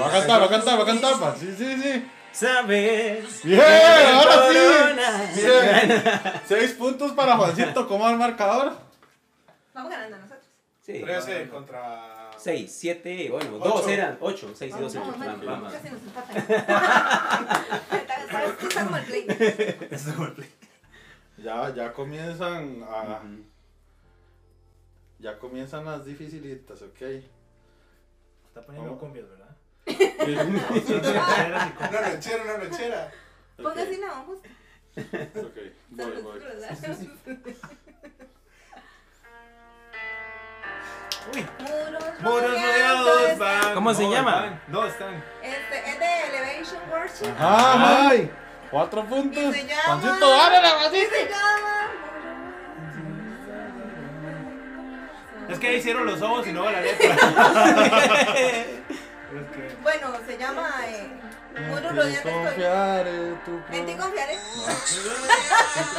[0.00, 1.18] Va a cantar, va a cantar, va a cantar.
[1.20, 1.36] pa.
[1.36, 2.10] Sí, sí, sí.
[2.32, 3.42] Sabes.
[3.44, 4.48] Bien, ahora
[5.32, 5.40] sí.
[5.40, 6.02] Bien.
[6.46, 7.88] Seis puntos para Juancito.
[7.88, 8.72] ¿Cómo va el marcador?
[9.74, 10.44] Vamos ganando nosotros.
[10.84, 11.00] Sí.
[11.02, 12.30] 13 contra.
[12.38, 13.68] 6, 7, bueno, Ocho.
[13.80, 15.18] 2 eran 8, 6 y 2, Vamos, 8.
[15.18, 15.50] vamos, Vamos, Mario.
[15.50, 15.72] vamos.
[15.72, 16.36] Casi nos empatan.
[17.98, 19.26] Está- está- está como el play.
[19.90, 20.52] Eso es un play.
[21.38, 23.20] Ya, ya comienzan a.
[23.24, 23.44] Ujú.
[25.18, 27.00] Ya comienzan las dificilitas, ok.
[28.46, 29.00] Está poniendo Vamos.
[29.00, 29.48] cumbias, ¿verdad?
[31.88, 33.10] Una ranchera, una ranchera.
[33.56, 34.38] Ponga así la vamos.
[34.38, 35.56] Ok,
[35.90, 36.40] voy, voy.
[41.34, 41.46] Uy.
[41.60, 43.74] Muros Muros rodeados van.
[43.74, 44.60] ¿Cómo se No, llama?
[44.68, 45.22] No, están.
[45.42, 47.32] Este es de Elevation Worship.
[47.38, 48.30] Ajá, ay.
[48.70, 49.42] Cuatro puntos.
[49.42, 50.18] Y se llama- llama
[55.48, 57.16] Es que ahí hicieron los ojos y no la letra.
[59.82, 61.06] Bueno, se llama eh,
[61.68, 62.32] Muro rodeante estoy.
[62.44, 64.38] Confiaré tu En ti pro- confiaré.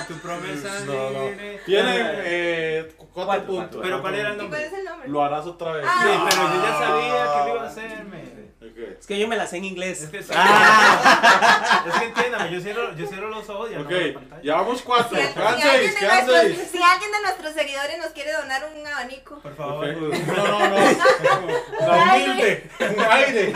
[0.07, 0.79] Tu, tu promesa.
[0.85, 1.19] No, no.
[1.65, 3.79] Tienen eh, cuatro Cuatro, puntos.
[3.81, 4.65] Pero ¿cuál era el ¿Y cuál nombre?
[4.67, 5.07] es el nombre?
[5.09, 5.85] Lo harás otra vez.
[5.87, 5.99] Ah.
[6.03, 8.39] Sí, pero yo ya sabía que lo iba a hacer, me.
[8.59, 8.97] Ok.
[8.99, 10.01] Es que yo me la sé en inglés.
[10.03, 10.31] Es que sí.
[10.35, 11.83] Ah.
[11.87, 14.41] Es que entiéndame, yo cierro, yo cierro los ojos y ya no veo Ok, pantalla.
[14.41, 15.17] llevamos cuatro.
[15.17, 16.69] Si, Quedan si alguien seis, de quedan nuestros, seis.
[16.71, 19.89] si alguien de nuestros seguidores nos quiere donar un abanico, Por favor.
[19.89, 19.95] Ok.
[20.27, 20.75] No, no, no.
[21.87, 22.69] La humilde.
[22.79, 23.53] Un aire.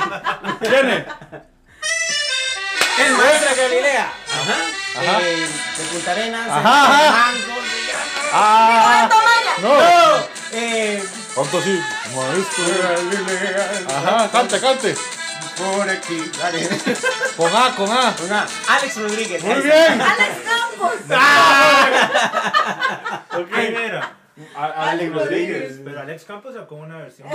[0.61, 1.05] Tiene.
[2.97, 4.13] El maestro de Galilea.
[4.32, 5.19] Ajá.
[5.21, 6.47] Eh, de Punta Arenas.
[6.49, 7.32] Ajá,
[8.36, 9.10] Ah.
[9.62, 9.79] No.
[10.51, 11.03] Eh,
[11.36, 11.79] ¿Cuánto sí?
[12.15, 13.82] Maestro de Galilea.
[13.89, 14.95] Ajá, cante, cante.
[15.58, 16.32] por aquí.
[16.39, 16.69] Dale.
[17.38, 18.13] Con A, con A.
[18.23, 19.43] Una, Alex Rodríguez.
[19.43, 20.01] Muy bien.
[20.01, 20.93] Alex Campos.
[23.53, 24.12] ¿Quién era?
[24.56, 25.82] A- Alex Rodríguez.
[25.84, 27.28] Pero Alex Campos sacó una versión.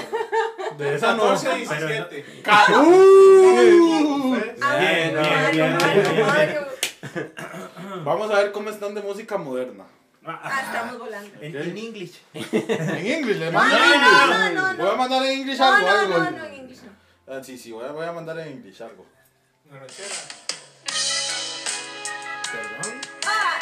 [0.76, 1.22] De esa no.
[1.28, 2.42] 14, 17.
[2.42, 4.36] Ca- Uh.
[4.60, 5.14] Ah, Bien,
[5.52, 5.78] bien, bien.
[8.04, 9.84] Vamos a ver cómo están de música moderna.
[10.26, 11.30] Ah, estamos volando.
[11.40, 12.20] En, en English.
[12.34, 14.52] En inglés, le No, mando no, en no, inglés.
[14.54, 14.84] no, no, no.
[14.84, 16.18] Voy a mandar en inglés No, algo, no, algo.
[16.18, 16.90] no, no, en inglés no.
[17.34, 19.06] Ah, sí, sí, voy a, voy a mandar en inglés algo.
[22.52, 23.00] Perdón.
[23.26, 23.58] Ah,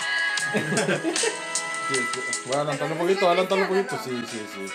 [1.88, 2.40] Sí, sí.
[2.46, 4.02] Voy a adelantarlo un poquito, voy a adelantarlo un poquito.
[4.04, 4.72] Sí, sí, sí.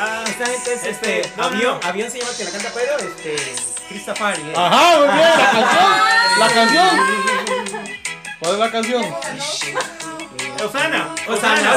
[0.00, 2.70] Ah, Esta gente es este, Este, no, no, avión, avión se llama que la canta
[2.74, 3.36] pero este
[3.88, 4.38] Christopher.
[4.38, 4.52] ¿eh?
[4.56, 5.90] Ajá, muy bien, la canción.
[6.38, 6.88] La canción.
[8.40, 9.04] ¿Cuál es la canción?
[10.64, 11.14] Osana.
[11.26, 11.70] Osana.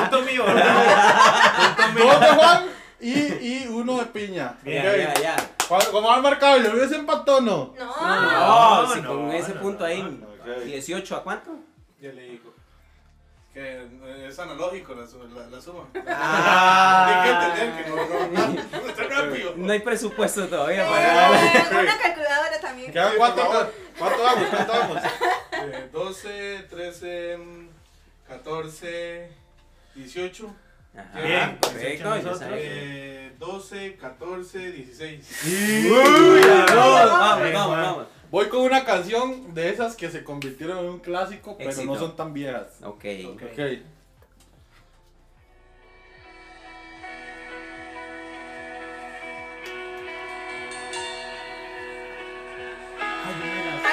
[0.00, 1.76] Punto mío, ¿verdad?
[1.76, 2.04] Punto mío.
[2.04, 4.56] Dos de Juan y, y uno de Piña.
[4.62, 4.96] Bien, Ya, Ok.
[5.16, 5.50] ya, ya.
[5.68, 6.58] ¿Cuál- ¿Cómo han marcado?
[6.62, 7.74] ¿Yo hubiese empatado o no?
[7.78, 7.84] no.
[8.00, 10.26] No, No, si no, con no, ese no, punto no, ahí, no.
[10.28, 10.62] Ok.
[10.64, 11.50] 18 a cuánto?
[12.00, 12.52] Ya le digo.
[13.52, 13.86] Que
[14.28, 15.84] es analógico la, la, la suma.
[16.08, 17.06] Ah.
[17.08, 19.52] Hay que entender que no, no, no, está rápido.
[19.56, 21.80] No hay presupuesto todavía Eh, para.
[21.82, 22.92] Una calculadora también.
[22.92, 23.42] ¿Quedan cuánto?
[23.98, 24.48] ¿Cuánto vamos?
[24.50, 25.02] ¿Cuánto vamos?
[25.64, 27.68] Eh, 12, 13, mm,
[28.26, 29.30] 14,
[29.94, 30.54] 18,
[30.96, 32.08] Ajá, Bien, perfecto.
[32.10, 32.38] nosotros.
[32.38, 32.60] sabes.
[32.64, 35.42] eh, 12, 14, 16.
[35.46, 35.90] Uy,
[36.68, 38.06] vamos, vamos, vamos, vamos.
[38.30, 41.86] Voy con una canción de esas que se convirtieron en un clásico, pero Éxito.
[41.86, 42.78] no son tan viejas.
[42.82, 43.04] Ok.
[43.34, 43.58] Ok.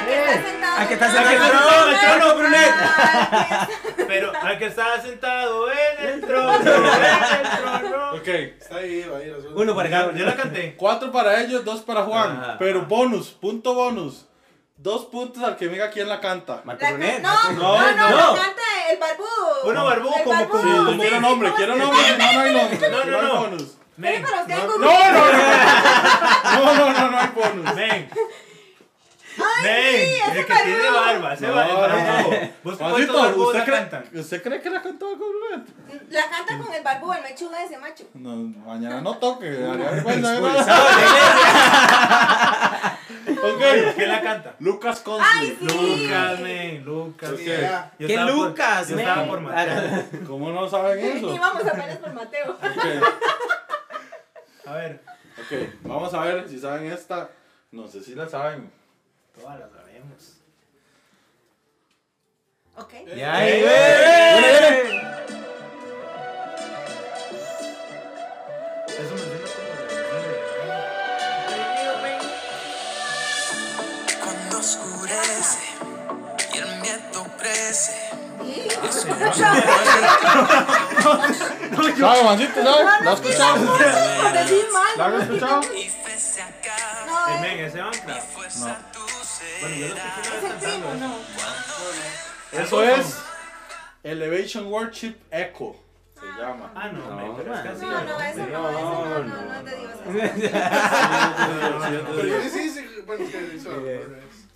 [0.10, 0.19] Ok.
[0.19, 0.78] ¿A qué está sentado?
[0.80, 1.60] ¿A qué está el sentado?
[1.60, 1.91] trono?
[1.91, 2.74] El trono, Brunet.
[2.82, 3.67] Ah,
[4.08, 8.12] Pero al que estaba sentado en el trono, en el trono.
[8.13, 8.28] Ok.
[8.28, 9.34] Está ahí, va a ir.
[9.38, 9.52] azul.
[9.56, 10.17] Uno para cada uno.
[10.17, 10.76] Yo la canté.
[10.78, 12.39] Cuatro para ellos, dos para Juan.
[12.41, 12.56] Ajá.
[12.60, 14.26] Pero bonus, punto bonus.
[14.78, 16.62] Dos puntos al que me diga quién la canta.
[16.63, 17.22] Marco La- Brunet.
[17.22, 19.28] No, no, no, canta el barbudo.
[19.65, 22.00] Uno barbudo El como- quiero sí, nombre, ¿cómo quiero nombre.
[22.17, 22.89] No, no hay nombre.
[22.89, 23.39] No, no, hay no.
[23.41, 23.78] bonus.
[23.98, 24.88] Men, en No, no, no.
[26.54, 27.76] No, no, no, no hay bonus.
[27.76, 28.10] men,
[29.41, 31.02] Ay, sí, ese el que tiene barbudo.
[31.02, 31.80] barba, ese No, va- el no.
[31.80, 32.38] barbudo.
[32.63, 34.04] ¿Vos cuántos barbudos ¿usted la cree, cantan?
[34.19, 36.12] ¿usted cree que la cantó con Brunet?
[36.12, 38.04] La canta con el barbudo, el mechudo de ese macho.
[38.13, 39.49] No, mañana no toque.
[43.41, 43.62] Ok.
[43.95, 44.56] ¿Quién la canta?
[44.60, 45.58] Lucas Ay, Consley.
[45.60, 45.65] sí.
[46.06, 47.32] Lucas, men, Lucas.
[47.32, 47.39] Ok.
[47.39, 47.91] Ya.
[47.99, 50.06] Yo ¿Qué estaba por- Lucas, Yo estaba por matar.
[50.28, 51.34] ¿Cómo no saben eso?
[51.34, 52.52] Y vamos apenas por Mateo.
[52.52, 53.04] Ok.
[54.65, 55.02] A ver,
[55.39, 57.30] Ok, vamos a ver si saben esta.
[57.71, 58.69] No sé si la saben.
[59.39, 60.38] Todas las sabemos.
[62.75, 62.93] Ok.
[63.15, 64.95] Ya, ahí, ¡Eh!
[68.99, 69.39] Eso
[89.62, 90.08] Bueno, yo lo será.
[90.08, 91.15] escuché es el primo, no.
[92.62, 93.17] Eso es
[94.04, 95.76] Elevation Worship Echo.
[96.19, 96.72] Se llama.
[96.76, 97.74] Ah, no, No, men, pero es man.
[97.74, 97.86] casi.
[97.86, 99.91] No, no, eso no, eso no, no, no es de Dios.
[102.15, 103.69] Pero sí, sí, sí, bueno, es que eso,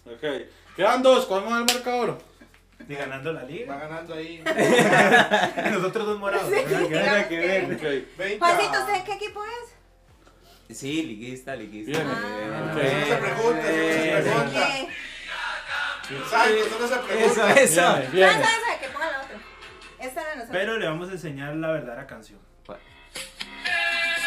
[0.06, 0.48] Ok.
[0.76, 1.26] Quedan dos.
[1.26, 2.18] ¿Cuál va el marcador?
[2.88, 3.78] Ni ganando la va liga.
[3.78, 4.44] ganando ahí.
[5.74, 6.50] Nosotros dos morados.
[6.52, 7.64] Que que- ver.
[7.76, 7.82] Ok.
[8.18, 8.40] 20.
[8.40, 9.74] Juancito, ¿usted qué equipo es?
[10.70, 11.92] Sí, liguista, liguista.
[11.92, 12.08] Bien.
[12.08, 12.76] Bien, Ok.
[12.82, 13.00] bien.
[13.00, 14.24] No se pregunta, no se Bien.
[14.24, 14.68] pregunta.
[16.08, 16.16] ¿Qué?
[16.16, 17.54] Exacto, eso no se Eso, pregunta.
[17.62, 17.90] eso.
[17.92, 18.04] Otra.
[20.00, 20.50] Esta era nosotros.
[20.52, 22.40] Pero le vamos a enseñar la verdadera canción.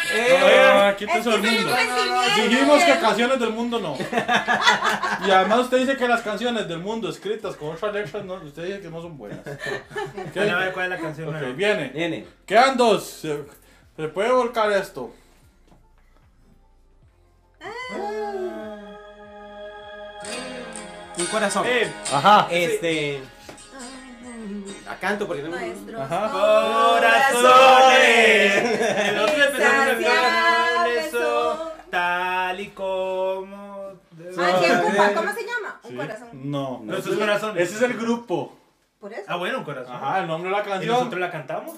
[0.09, 1.21] Eh, Ah, que mundo.
[1.21, 1.75] soy un sentimiento.
[2.49, 3.97] Dijimos que canciones del mundo no.
[5.27, 8.63] Y además usted dice que las canciones del mundo escritas con otras letras, no, usted
[8.67, 9.39] dice que no son buenas.
[9.45, 11.27] Ok, Bueno, a ver cuál es la canción.
[11.27, 11.53] ok, nueva?
[11.55, 11.89] viene.
[11.93, 12.25] Viene.
[12.45, 13.05] Quedan dos.
[13.05, 13.43] Se,
[13.97, 15.13] se puede volcar esto.
[21.17, 21.63] Un corazón.
[21.67, 22.47] Eh, Ajá.
[22.51, 23.21] Este.
[24.85, 25.49] La canto porque no.
[25.49, 26.31] Nuestros Ajá.
[26.31, 27.45] Corazones.
[29.09, 29.87] El otro empezamos
[30.97, 31.67] eso, son.
[31.89, 33.87] tal y como.
[34.37, 35.13] Ah, ¿quién ocupa?
[35.13, 35.79] ¿Cómo se llama?
[35.83, 35.95] Un Sí.
[35.95, 36.27] corazón.
[36.33, 36.81] No.
[36.83, 37.63] Nuestros ese- corazones.
[37.63, 38.57] Ese es el grupo.
[38.99, 39.23] Por eso.
[39.27, 39.95] Ah, bueno, un corazón.
[39.95, 40.93] Ajá, el nombre de la ¿Y canción.
[40.93, 41.75] nosotros la cantamos?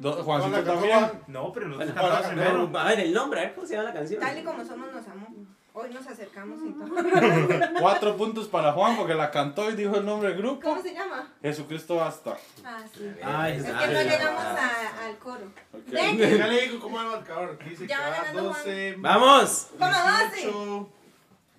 [0.00, 0.98] Do- Juancito también.
[0.98, 1.12] Juan.
[1.28, 2.78] No, pero nosotros Bueno, cantamos primero.
[2.78, 4.20] A ver, el nombre, a ver cómo se llama la canción.
[4.20, 5.26] Tal y como somos nos amó.
[5.72, 6.88] Hoy nos acercamos y todo.
[7.80, 10.60] Cuatro puntos para Juan porque la cantó y dijo el nombre del grupo.
[10.62, 11.28] ¿Cómo se llama?
[11.42, 12.36] Jesucristo basta.
[12.64, 13.08] Ah, sí.
[13.22, 15.46] Ay, Es que no llegamos a- al coro.
[15.72, 15.80] Ok.
[15.92, 16.18] Ven.
[16.18, 17.58] Ya le digo cómo va el marcador.
[17.64, 18.52] Dice Ya que va va ganando Juan.
[18.64, 18.94] 12.
[18.98, 19.68] ¡Vamos!
[19.78, 20.36] ¿Cómo doce?
[20.42, 20.88] 18,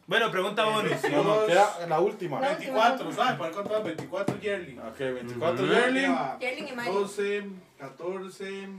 [0.07, 0.91] Bueno, pregunta bonus.
[1.09, 2.41] No, no, queda la última.
[2.41, 2.47] No.
[2.47, 3.39] 24, ¿sabes?
[3.39, 4.77] Para contar 24 yearly.
[4.77, 5.73] Ok, 24 Ujú.
[5.73, 6.17] Yerling.
[6.41, 6.93] Yerling y Mario.
[6.93, 7.49] 12,
[7.81, 8.69] 14,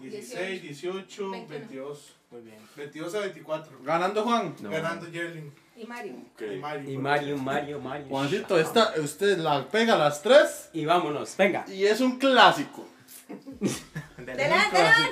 [0.00, 1.48] 16, 18, 21.
[1.48, 2.12] 22.
[2.30, 2.58] Muy bien.
[2.76, 3.78] 22 a 24.
[3.82, 4.54] Ganando Juan.
[4.60, 4.68] No.
[4.68, 5.50] Ganando Yearling.
[5.78, 6.12] Y Mario.
[6.38, 6.90] Y Mario.
[6.90, 8.06] Y Mario, Mario, Mario.
[8.08, 11.64] Juancito, esta, usted la pega a las tres Y vámonos, venga.
[11.68, 12.86] y es un clásico.
[13.28, 13.42] Dele,
[14.18, 14.50] Dele, dele.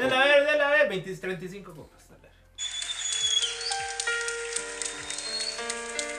[0.03, 0.88] dele, a ver, dele, a ver.
[0.90, 2.03] 20, 35 copas.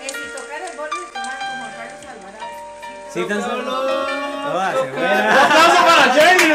[0.01, 3.13] Eh, si tocara el borde de tu mano como Carlos Alvarado.
[3.13, 4.25] Sí, tan solo.
[4.45, 5.43] Se fuera.
[5.43, 6.53] ¡Aplauso para Jenny!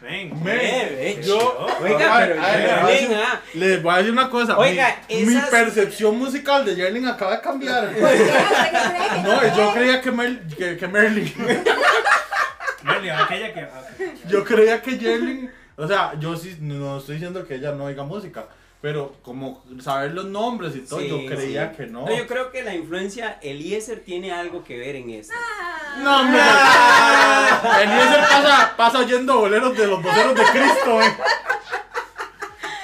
[0.00, 0.44] Ven.
[0.44, 0.58] ven!
[0.60, 2.42] Eh, Yo, Oiga, Ay, pero
[2.86, 3.40] ay, ah.
[3.54, 4.58] Les voy a decir una cosa.
[4.58, 7.86] Oiga, mi, mi esas- percepción musical de Yerling acaba de cambiar.
[7.92, 8.22] ¿Por qué?
[8.22, 11.32] ¿Usted qué cree que No, yo creía que, Mer, que, que Merlin.
[12.82, 13.68] Merly, aquella que.
[14.28, 15.50] Yo creía que Yerling.
[15.76, 18.44] O sea, yo sí no estoy diciendo que ella no oiga música.
[18.84, 21.76] Pero como saber los nombres y todo, Sí, yo creía sí.
[21.78, 22.06] que no.
[22.14, 25.32] yo creo que la influencia Eliezer tiene algo que ver en esto.
[26.02, 26.38] No, hombre.
[27.82, 31.14] Eliezer pasa, pasa oyendo boleros de los voceros de Cristo, eh.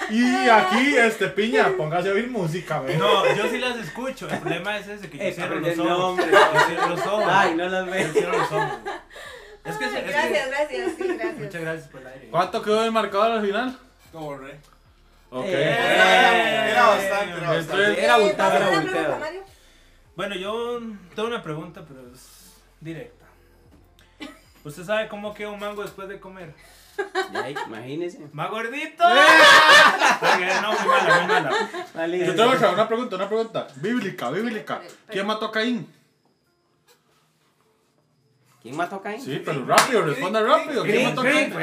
[0.09, 2.97] Y aquí, este, piña, póngase a oír música, ve.
[2.97, 4.27] No, yo sí las escucho.
[4.27, 5.87] El problema es ese que yo Eh, cierro los ojos.
[5.99, 6.31] nombres.
[6.31, 7.25] Yo cierro los ojos.
[7.29, 8.13] Ay, no las Yo veo.
[8.15, 8.71] cierro los ojos.
[9.67, 11.37] Es que, es que- Gracias, gracias, sí, gracias.
[11.39, 12.29] Muchas gracias por el aire.
[12.31, 13.79] ¿Cuánto quedó el marcador al final?
[14.15, 14.59] Re.
[15.31, 15.45] Ok.
[15.47, 16.71] Eh.
[16.71, 18.05] Era bastante, era bastante.
[18.05, 19.19] Era Eh, abultado, ¿vas a era?
[20.17, 20.81] Bueno, yo
[21.15, 23.27] tengo una pregunta, pero es directa.
[24.65, 26.55] ¿Usted sabe cómo queda un mango después de comer?
[27.33, 28.29] Ya, imagínese.
[28.33, 29.05] ¡Más gordito!
[30.63, 32.07] No, muy mala, muy mala.
[32.27, 33.69] Yo tengo una pregunta, una pregunta.
[33.77, 34.83] Bíblica, bíblica.
[35.09, 35.91] ¿Quién mató a Caín?
[38.63, 39.21] ¿Quién mató a Caín?
[39.23, 40.83] Sí, pero rápido, responda rápido.
[40.83, 41.55] ¿Quién mató a Caín?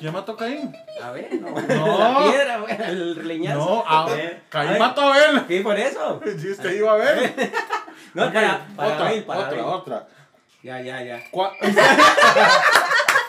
[0.00, 0.72] ¿Quién mató a Caín?
[1.02, 1.48] A ver, no.
[1.68, 1.98] No.
[1.98, 3.58] La piedra, güey, el leñazo.
[3.58, 5.46] No, a, Eh, a Caín ver, mató a Abel.
[5.46, 6.20] ¿Qué por eso?
[6.38, 7.34] Si usted iba a ver.
[8.14, 9.64] No, Ok, para, para otra, Abel, para otra, Abel.
[9.74, 10.08] otra.
[10.62, 11.22] Ya, ya, ya.
[11.30, 11.52] ¿Cuá-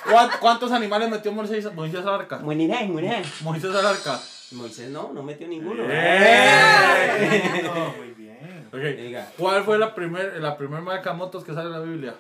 [0.10, 2.38] ¿Cuá- ¿Cuántos animales metió Moisés, Moisés al arca?
[2.40, 4.20] Moisés al arca.
[4.54, 5.84] Moisés no, no metió ninguno.
[5.88, 7.62] ¡Eh!
[7.64, 8.68] No, muy bien.
[8.74, 8.80] Ok.
[8.98, 9.28] Diga.
[9.38, 12.16] ¿Cuál fue la primer, la primer marca motos que sale en la Biblia?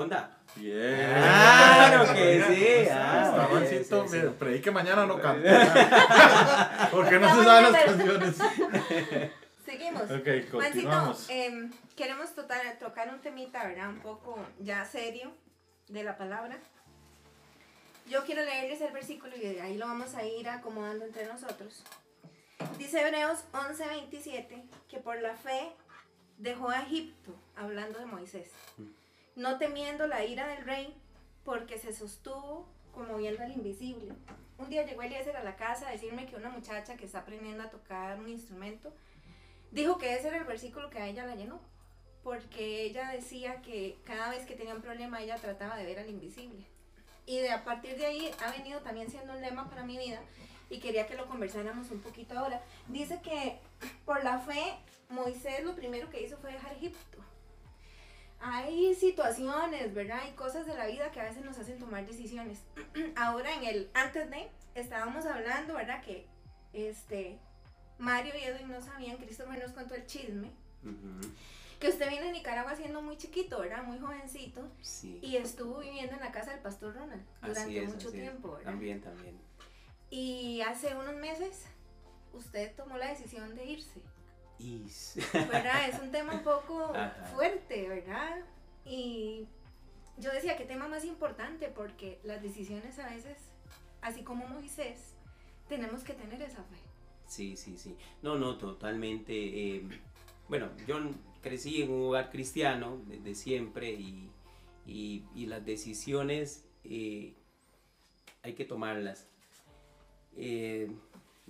[0.00, 0.36] Onda.
[0.56, 1.06] Bien.
[1.12, 2.88] Claro que sí.
[2.90, 4.16] Ah, Está sí, Juancito, sí, sí.
[4.16, 6.88] mire, predique mañana no canta.
[6.90, 8.36] Porque no se saben las canciones.
[9.64, 10.02] Seguimos.
[10.04, 11.26] Ok, Juancito, continuamos.
[11.28, 13.90] em, queremos total- tocar un temita, ¿verdad?
[13.90, 15.30] Un poco ya serio
[15.88, 16.58] de la palabra.
[18.08, 21.84] Yo quiero leerles el versículo y de ahí lo vamos a ir acomodando entre nosotros.
[22.78, 25.70] Dice Hebreos 11:27 que por la fe
[26.38, 28.50] dejó a Egipto, hablando de Moisés,
[29.36, 30.94] no temiendo la ira del rey,
[31.44, 34.12] porque se sostuvo como viendo al invisible.
[34.58, 37.62] Un día llegó Eliezer a la casa a decirme que una muchacha que está aprendiendo
[37.62, 38.92] a tocar un instrumento
[39.70, 41.60] dijo que ese era el versículo que a ella la llenó,
[42.22, 46.10] porque ella decía que cada vez que tenía un problema ella trataba de ver al
[46.10, 46.66] invisible.
[47.26, 50.20] Y de a partir de ahí ha venido también siendo un lema para mi vida
[50.68, 52.62] y quería que lo conversáramos un poquito ahora.
[52.88, 53.58] Dice que
[54.04, 54.76] por la fe
[55.08, 57.18] Moisés lo primero que hizo fue dejar Egipto.
[58.40, 60.20] Hay situaciones, ¿verdad?
[60.22, 62.60] Hay cosas de la vida que a veces nos hacen tomar decisiones.
[63.16, 66.02] Ahora en el antes de estábamos hablando, ¿verdad?
[66.02, 66.26] Que
[66.72, 67.38] este
[67.98, 70.50] Mario y Edwin no sabían, Christopher nos contó el chisme,
[71.78, 73.84] que usted vino a Nicaragua siendo muy chiquito, ¿verdad?
[73.84, 75.18] Muy jovencito Sí.
[75.22, 78.70] y estuvo viviendo en la casa del pastor Ronald durante es, mucho tiempo, ¿verdad?
[78.70, 79.38] También, también.
[80.08, 81.66] Y hace unos meses
[82.32, 84.00] usted tomó la decisión de irse,
[84.60, 84.84] Y
[85.32, 85.88] ¿verdad?
[85.88, 87.24] es un tema un poco Ajá.
[87.34, 88.40] fuerte, ¿verdad?
[88.84, 89.46] Y
[90.18, 91.68] yo decía, ¿qué tema más importante?
[91.68, 93.38] Porque las decisiones a veces,
[94.02, 95.14] así como Moisés,
[95.68, 96.76] tenemos que tener esa fe.
[97.26, 97.96] Sí, sí, sí.
[98.22, 99.32] No, no, totalmente.
[99.76, 99.82] eh,
[100.48, 100.98] bueno, yo
[101.42, 104.28] crecí en un hogar cristiano desde siempre y,
[104.84, 107.34] y- y las decisiones eh,
[108.42, 109.26] hay que tomarlas.
[110.36, 110.90] Eh,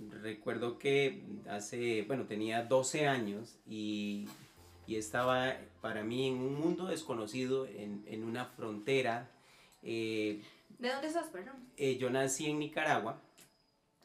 [0.09, 4.27] recuerdo que hace, bueno, tenía 12 años y,
[4.87, 9.29] y estaba para mí en un mundo desconocido, en, en una frontera.
[9.83, 10.41] eh,
[10.79, 11.55] ¿De dónde estás, perdón?
[11.77, 13.21] eh, yo nací en Nicaragua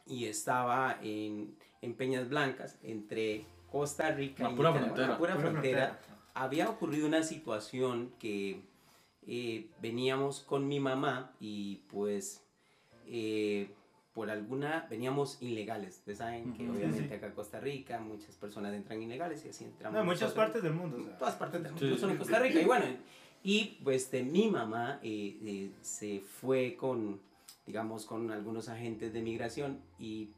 [0.07, 5.09] y estaba en, en Peñas Blancas, entre Costa Rica La y pura Nicaragua, frontera.
[5.09, 5.87] la pura Pura frontera.
[5.89, 6.17] frontera.
[6.35, 8.61] Había ocurrido una situación que
[9.27, 12.45] eh, veníamos con mi mamá y pues
[13.07, 13.71] eh,
[14.17, 15.97] por alguna, veníamos ilegales.
[15.99, 17.15] Ustedes saben que obviamente Sí, sí.
[17.15, 19.93] acá en Costa Rica muchas personas entran ilegales y así entramos.
[19.95, 20.97] No, en muchas nosotros partes del mundo.
[20.97, 21.13] o sea.
[21.13, 22.39] en todas partes del mundo, Sí, incluso en Costa.
[22.39, 22.61] Rica.
[22.63, 22.87] Y bueno,
[23.43, 27.21] y pues de mi mamá eh, eh, se fue con,
[27.67, 30.31] digamos, con algunos agentes de migración y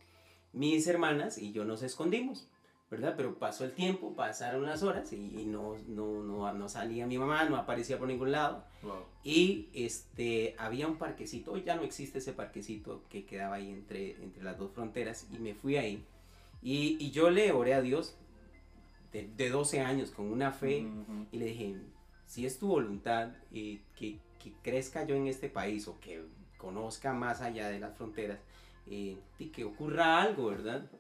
[0.53, 2.49] mis hermanas y yo nos escondimos,
[2.91, 3.15] ¿verdad?
[3.17, 7.19] Pero pasó el tiempo, pasaron las horas y, y no, no, no, no salía mi
[7.19, 8.65] mamá, no aparecía por ningún lado.
[8.83, 9.05] Wow.
[9.23, 14.23] Y este, había un parquecito, hoy ya no existe ese parquecito que quedaba ahí entre,
[14.23, 16.05] entre las dos fronteras y me fui ahí.
[16.63, 18.17] Y, y yo le oré a Dios
[19.13, 20.87] de, de 12 años con una fe
[21.31, 21.77] y le dije,
[22.27, 26.23] si es tu voluntad eh, que, que crezca yo en este país o que
[26.57, 28.39] conozca más allá de las fronteras
[28.87, 30.91] eh, y que ocurra algo, ¿verdad?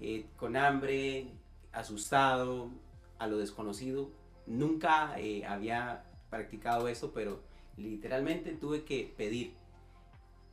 [0.00, 1.28] Eh, con hambre,
[1.72, 2.70] asustado,
[3.18, 4.10] a lo desconocido.
[4.46, 7.40] Nunca eh, había practicado eso, pero
[7.76, 9.52] literalmente tuve que pedir.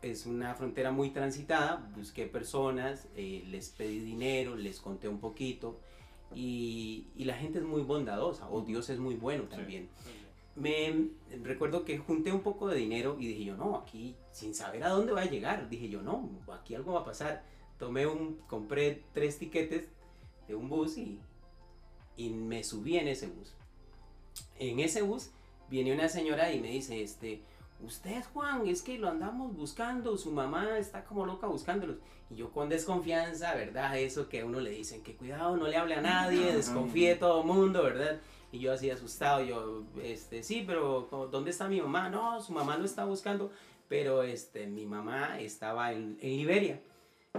[0.01, 5.79] Es una frontera muy transitada, busqué personas, eh, les pedí dinero, les conté un poquito
[6.33, 9.89] y, y la gente es muy bondadosa, o Dios es muy bueno también.
[10.55, 11.09] Me
[11.43, 14.89] recuerdo que junté un poco de dinero y dije yo, no, aquí sin saber a
[14.89, 17.43] dónde va a llegar, dije yo, no, aquí algo va a pasar.
[17.79, 19.87] Tomé un, compré tres tiquetes
[20.47, 21.19] de un bus y,
[22.15, 23.53] y me subí en ese bus.
[24.59, 25.29] En ese bus
[25.69, 27.41] viene una señora y me dice, este,
[27.81, 31.97] usted Juan, es que lo andamos buscando, su mamá está como loca buscándolos.
[32.29, 33.99] Y yo con desconfianza, ¿verdad?
[33.99, 37.15] Eso que a uno le dicen, que cuidado, no le hable a nadie, desconfíe de
[37.15, 38.19] todo el mundo, ¿verdad?
[38.51, 42.09] Y yo así asustado, yo, este, sí, pero ¿cómo- ¿dónde está mi mamá?
[42.09, 43.51] No, su mamá no está buscando,
[43.89, 46.81] pero este, mi mamá estaba en, en Liberia.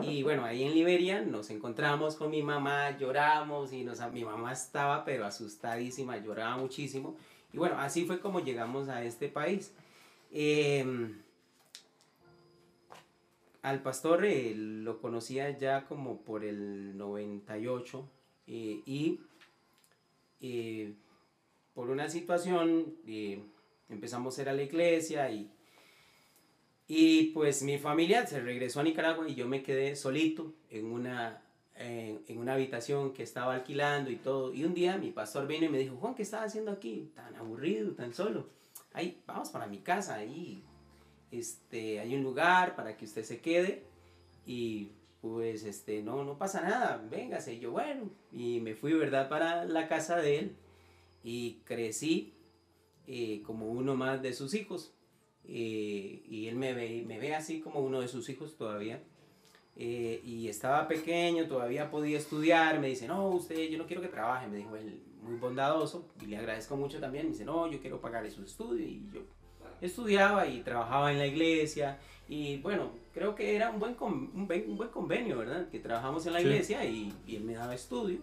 [0.03, 4.53] Y bueno, ahí en Liberia nos encontramos con mi mamá, lloramos y nos, mi mamá
[4.53, 7.16] estaba pero asustadísima, lloraba muchísimo.
[7.53, 9.72] Y bueno, así fue como llegamos a este país.
[10.32, 11.22] Em,
[13.62, 18.09] al pastor eh, lo conocía ya como por el 98
[18.47, 19.20] eh, y
[20.40, 20.94] eh,
[21.74, 23.42] por una situación eh,
[23.88, 25.51] empezamos a ir a la iglesia y,
[26.89, 31.43] y pues mi familia se regresó a Nicaragua y yo me quedé solito en una,
[31.74, 34.55] en, en una habitación que estaba alquilando y todo.
[34.55, 37.11] Y un día mi pastor vino y me dijo, Juan, ¿qué estás haciendo aquí?
[37.14, 38.49] Tan aburrido, tan solo.
[38.93, 40.62] Ay, vamos para mi casa, ahí
[41.30, 43.82] este, hay un lugar para que usted se quede
[44.47, 47.55] y pues este, no, no pasa nada, véngase.
[47.55, 50.57] Y yo, bueno, y me fui, ¿verdad?, para la casa de él
[51.24, 52.34] y crecí
[53.07, 54.93] eh, como uno más de sus hijos.
[55.49, 59.03] Eh, y él me ve, me ve así como uno de sus hijos todavía.
[59.76, 62.80] Eh, y estaba pequeño, todavía podía estudiar.
[62.80, 64.49] Me dice, no, usted, yo no quiero que trabaje.
[64.49, 66.09] Me dijo él, muy bondadoso.
[66.22, 67.26] Y le agradezco mucho también.
[67.26, 68.88] Me dice, no, yo quiero pagarle sus estudios.
[68.88, 69.20] Y yo
[69.80, 71.99] estudiaba y trabajaba en la iglesia.
[72.28, 75.68] Y bueno, creo que era un buen, con- un un buen convenio, ¿verdad?
[75.68, 76.47] Que trabajamos en la Sí.
[76.47, 78.18] iglesia y, y él me daba estudio.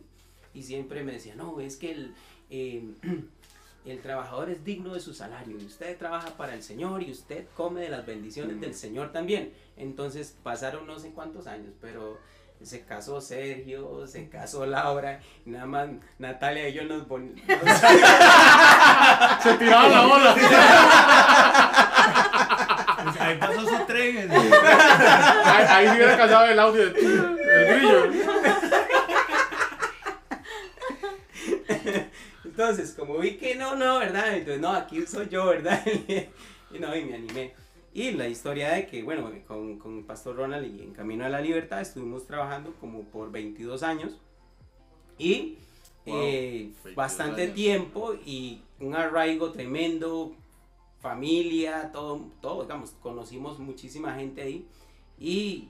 [0.54, 2.14] Y siempre me decía, no, es que el,
[2.50, 2.84] eh,
[3.92, 5.58] el trabajador es digno de su salario.
[5.60, 9.54] Y usted trabaja para el Señor y usted come de las bendiciones del Señor también.
[9.78, 12.18] Entonces pasaron no sé cuántos años, pero
[12.62, 15.20] se casó Sergio, se casó Laura.
[15.46, 17.06] y Nada más Natalia y yo nos...
[17.08, 17.20] nos-
[19.44, 20.36] Se tiraba la bola.
[23.04, 24.32] Pues ahí pasó su tren.
[24.32, 28.23] ahí, ahí se hubiera casado el audio de el grillo.
[32.74, 34.34] Entonces, como vi que no, no, ¿verdad?
[34.36, 35.84] Entonces, no, aquí soy yo, ¿verdad?
[36.74, 37.54] y no, y me animé.
[37.94, 41.40] Y la historia de que, bueno, con, con Pastor Ronald y en Camino a la
[41.42, 44.20] Libertad estuvimos trabajando como por 22 años.
[45.18, 45.58] Y
[46.06, 47.56] Wow, eh, 22 bastante años.
[47.56, 50.34] tiempo y un arraigo tremendo,
[51.00, 54.68] familia, todo, todo, digamos, conocimos muchísima gente ahí.
[55.20, 55.70] Y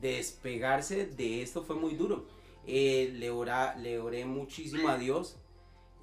[0.00, 2.26] despegarse de esto fue muy duro.
[2.66, 5.36] Eh, le, ora- le oré muchísimo a Dios.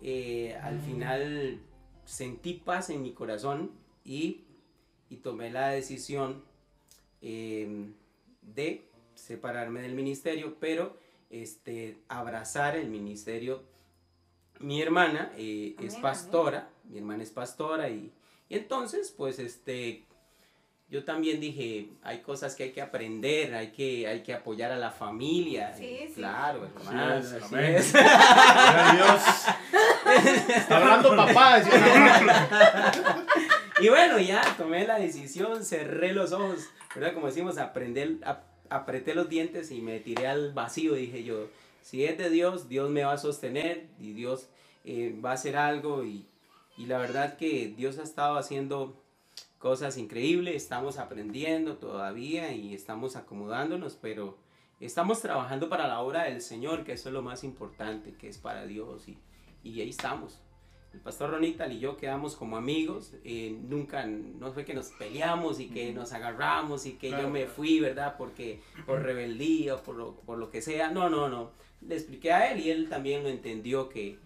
[0.02, 1.60] Eh, al final
[2.06, 3.72] sentí paz en mi corazón
[4.04, 4.46] y,
[5.10, 6.44] y tomé la decisión
[7.22, 7.92] eh,
[8.42, 10.98] de separarme del ministerio, pero
[11.30, 13.64] este, abrazar el ministerio.
[14.60, 18.12] Mi hermana eh, es Amén, pastora, mi hermana es pastora y,
[18.50, 20.07] y entonces pues este,
[20.90, 24.78] yo también dije, hay cosas que hay que aprender, hay que, hay que apoyar a
[24.78, 25.74] la familia.
[25.78, 26.14] Sí, sí.
[26.16, 27.16] Claro, hermano.
[27.16, 27.76] es, así amén.
[27.76, 27.94] es.
[27.94, 29.22] Dios.
[30.56, 31.62] Está hablando papá.
[33.80, 37.14] Y bueno, ya tomé la decisión, cerré los ojos, ¿verdad?
[37.14, 40.96] Como decimos, aprender, ap- apreté los dientes y me tiré al vacío.
[40.96, 41.48] Dije yo,
[41.84, 44.48] si es de Dios, Dios me va a sostener y Dios
[44.84, 46.04] eh, va a hacer algo.
[46.04, 46.26] Y,
[46.76, 49.00] y la verdad que Dios ha estado haciendo
[49.68, 54.38] cosas increíbles, estamos aprendiendo todavía y estamos acomodándonos, pero
[54.80, 58.38] estamos trabajando para la obra del Señor, que eso es lo más importante, que es
[58.38, 59.10] para Dios.
[59.10, 59.18] Y,
[59.64, 60.40] y ahí estamos.
[60.94, 65.60] El pastor Ronital y yo quedamos como amigos, eh, nunca, no fue que nos peleamos
[65.60, 67.54] y que nos agarramos y que yo Claro, me claro.
[67.58, 68.16] fui, ¿verdad?
[68.18, 70.90] Porque por rebeldía o por lo, por lo que sea.
[70.92, 71.52] No, no, no.
[71.82, 74.18] Le expliqué a él y él también lo entendió que,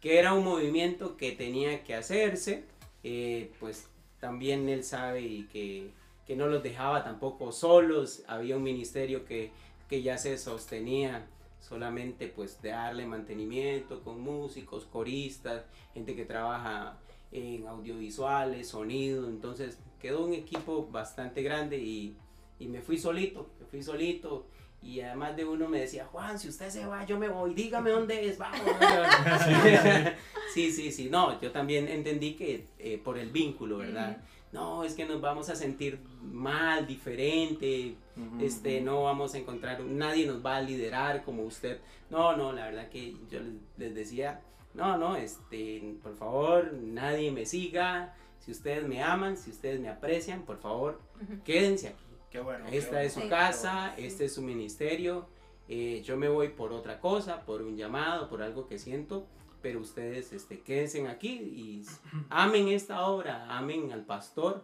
[0.00, 2.64] que era un movimiento que tenía que hacerse.
[3.02, 3.88] eh, pues
[4.24, 5.90] también él sabe y que,
[6.26, 8.22] que no los dejaba tampoco solos.
[8.26, 9.50] Había un ministerio que,
[9.86, 11.26] que ya se sostenía
[11.60, 16.96] solamente pues de darle mantenimiento con músicos, coristas, gente que trabaja
[17.32, 22.16] en audiovisuales, sonido, entonces quedó un equipo bastante grande y,
[22.58, 24.46] y me fui solito, me fui solito
[24.84, 27.90] y además de uno me decía, Juan, si usted se va, yo me voy, dígame
[27.98, 28.60] dónde es, vamos.
[30.54, 34.18] sí, sí, sí, no, yo también entendí que eh, por el vínculo, ¿verdad?
[34.52, 37.96] No, es que nos vamos a sentir mal, diferente,
[38.40, 41.80] este, no vamos a encontrar, nadie nos va a liderar como usted.
[42.08, 44.42] No, no, la verdad que yo les, les decía,
[44.74, 48.14] no, no, este, por favor, nadie me siga.
[48.38, 51.00] Si ustedes me aman, si ustedes me aprecian, por favor,
[51.44, 52.03] quédense aquí.
[52.34, 52.66] Qué bueno.
[52.68, 53.06] qué Esta bueno.
[53.06, 53.28] es su Sí.
[53.28, 55.28] casa, este es su ministerio.
[55.68, 59.26] eh, yo me voy por otra cosa, por un llamado, por algo que siento,
[59.62, 61.84] pero ustedes este, quédense aquí y
[62.28, 64.62] amen esta obra, amen al pastor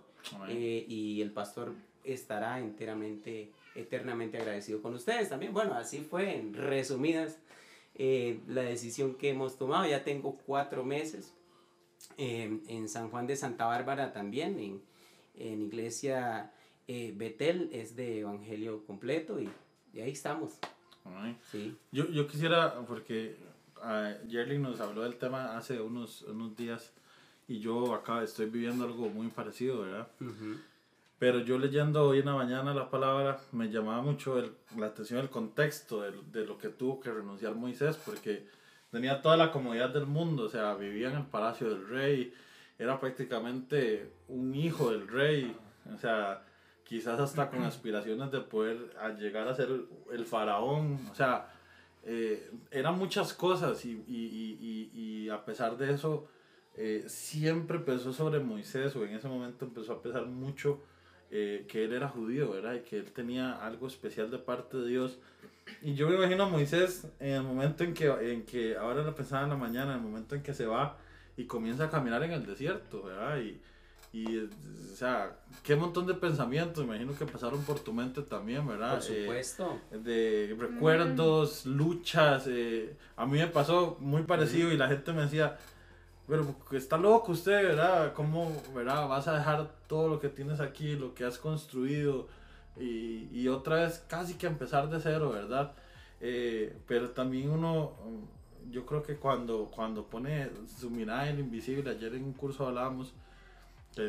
[0.48, 1.72] eh, y el pastor
[2.04, 5.54] estará enteramente, eternamente agradecido con ustedes también.
[5.54, 7.38] Bueno, así fue, en resumidas,
[7.94, 9.86] eh, la decisión que hemos tomado.
[9.86, 11.32] Ya tengo cuatro meses
[12.18, 14.82] eh, en San Juan de Santa Bárbara también, en,
[15.36, 16.52] en iglesia
[16.93, 19.49] eh, Betel, es de Evangelio completo y,
[19.95, 20.59] y ahí estamos.
[21.53, 21.76] Sí.
[21.93, 23.36] Yo, yo quisiera, porque
[23.76, 26.93] uh, nos habló del tema hace unos, unos días
[27.47, 30.09] y yo acá estoy viviendo algo muy parecido, ¿verdad?
[31.20, 35.20] Pero yo leyendo hoy en la mañana la palabra me llamaba mucho el- la atención
[35.20, 38.47] el contexto de, de lo que tuvo que renunciar Moisés, porque
[38.91, 42.34] tenía toda la comodidad del mundo, o sea, vivía en el palacio del rey,
[42.80, 45.55] era prácticamente un hijo del rey,
[45.95, 46.43] o sea,
[46.91, 49.68] quizás hasta con aspiraciones de poder a llegar a ser
[50.11, 51.49] el, faraón, o sea,
[52.03, 56.26] eh, eran muchas cosas y, y, y, y, a pesar de eso,
[56.74, 60.80] eh, siempre pesó sobre Moisés, o en ese momento empezó a pesar mucho
[61.30, 62.74] eh, que él era judío, ¿verdad?
[62.74, 65.20] Y que él tenía algo especial de parte de Dios.
[65.82, 69.14] Y yo me imagino a Moisés en el momento en que, en que ahora lo
[69.14, 70.99] pensaba en la mañana, en el momento en que se va
[71.36, 73.38] y comienza a caminar en el desierto, ¿verdad?
[73.38, 73.61] Y,
[74.12, 74.48] y o
[74.96, 78.98] sea, qué montón de pensamientos, imagino que pasaron por tu mente también, ¿verdad?
[79.00, 79.78] Por Eh, supuesto.
[79.92, 82.46] de recuerdos, luchas.
[82.48, 85.56] eh, a mí me pasó muy parecido y la gente me decía,
[86.26, 88.12] pero está loco usted, ¿verdad?
[88.14, 89.08] ¿Cómo, ¿verdad?
[89.08, 92.28] Vas a dejar todo lo que tienes aquí, lo que has construido
[92.78, 95.72] y, y otra vez casi que empezar de cero, ¿verdad?
[96.20, 101.42] Eh, pero también uno, mm, yo creo que cuando, cuando pone su mirada en lo
[101.42, 103.12] invisible, ayer en un curso hablábamos,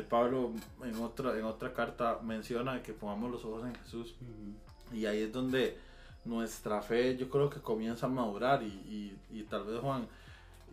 [0.08, 0.52] Pablo
[0.84, 4.14] en otra, en otra carta menciona que pongamos los ojos en Jesús.
[4.92, 5.76] Y ahí es donde
[6.24, 10.06] nuestra fe yo creo que comienza a madurar y, y, y tal vez Juan,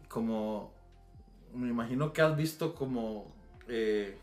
[0.07, 0.71] como
[1.53, 3.25] me imagino que has visto como
[3.67, 4.15] eh,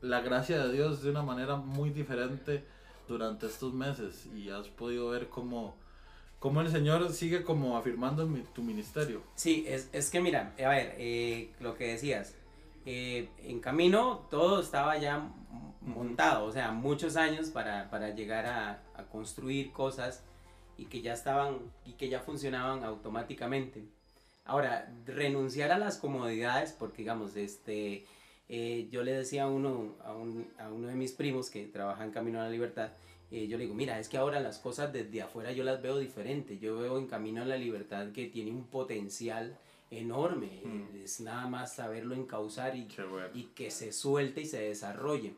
[0.00, 2.64] la gracia de Dios de una manera muy diferente
[3.08, 5.74] durante estos meses y has podido ver cómo,
[6.38, 9.20] cómo el Señor sigue como afirmando mi- tu ministerio.
[9.34, 12.34] Sí, es, es que mira, a ver, eh, lo que decías,
[12.86, 15.28] eh, en camino todo estaba ya
[15.80, 20.22] montado, o sea, muchos años para, para llegar a, a construir cosas
[20.76, 23.84] y que ya estaban y que ya funcionaban automáticamente.
[24.44, 28.04] Ahora, renunciar a las comodidades, porque digamos, este,
[28.48, 32.04] eh, yo le decía a uno, a, un- a uno de mis primos que trabaja
[32.04, 32.90] en Camino a la Libertad,
[33.30, 35.98] eh, yo le digo, mira, es que ahora las cosas desde afuera yo las veo
[35.98, 36.58] diferente.
[36.58, 39.56] Yo veo en Camino a la Libertad que tiene un potencial
[39.90, 40.62] enorme.
[40.64, 40.96] Mm.
[41.04, 43.28] Es nada más saberlo encauzar y, bueno.
[43.34, 45.34] y que se suelte y se desarrolle.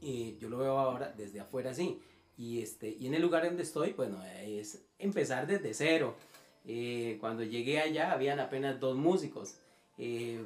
[0.00, 2.00] Y yo lo veo ahora desde afuera así.
[2.36, 6.14] y, este, y en el lugar donde estoy, bueno, es empezar desde cero.
[6.66, 9.56] Eh, cuando llegué allá habían apenas dos músicos,
[9.98, 10.44] eh,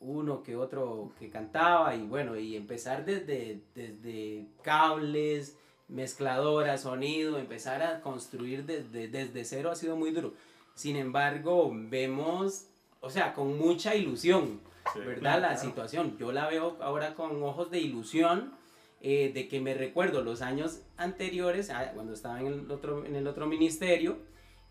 [0.00, 5.56] uno que otro que cantaba y bueno, y empezar desde, desde cables,
[5.88, 10.34] mezcladora, sonido, empezar a construir desde, desde cero ha sido muy duro.
[10.74, 12.66] Sin embargo, vemos,
[13.00, 14.60] o sea, con mucha ilusión,
[14.94, 15.40] Sí, ¿verdad?
[15.40, 15.60] La claro.
[15.60, 16.16] situación.
[16.18, 18.54] Yo la veo ahora con ojos de ilusión,
[19.02, 23.14] eh, de que me recuerdo los años anteriores, ah, cuando estaba en el otro, en
[23.14, 24.18] el otro ministerio,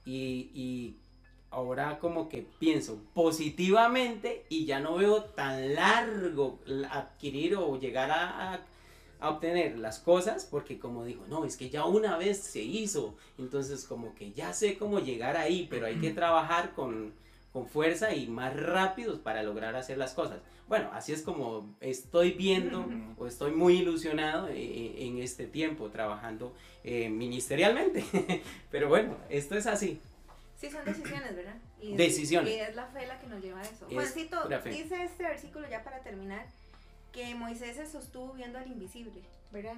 [0.05, 0.97] y, y
[1.51, 6.59] ahora como que pienso positivamente y ya no veo tan largo
[6.91, 8.59] adquirir o llegar a,
[9.19, 13.15] a- obtener las cosas porque como digo, no, es que ya una vez se hizo,
[13.37, 17.13] entonces como que ya sé cómo llegar ahí, pero hay que trabajar con,
[17.53, 20.39] con fuerza y más rápidos para lograr hacer las cosas.
[20.67, 22.85] Bueno, así es como estoy viendo
[23.17, 26.53] o estoy muy ilusionado eh, en este tiempo trabajando
[26.83, 28.03] eh, ministerialmente.
[28.71, 29.99] Pero bueno, esto es así.
[30.57, 31.55] Sí, son decisiones, ¿verdad?
[31.81, 32.53] Y es- Decisiones.
[32.53, 33.87] Y es la fe la que nos lleva a eso.
[33.87, 36.45] Es Juancito, dice este versículo ya para terminar,
[37.11, 39.75] que Moisés se sostuvo viendo al invisible, ¿verdad?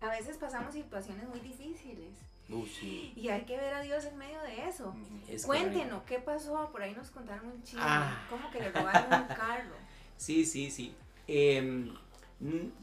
[0.00, 2.10] A veces pasamos situaciones muy difíciles
[2.48, 4.94] Uh, sí, y hay que ver a Dios en medio de eso.
[5.28, 6.68] es Cuéntenos, ¿qué pasó?
[6.70, 8.24] Por ahí nos contaron un chisme, Ah.
[8.30, 9.74] como que le robaron un carro.
[10.16, 10.94] Sí, sí, sí.
[11.26, 11.92] Em,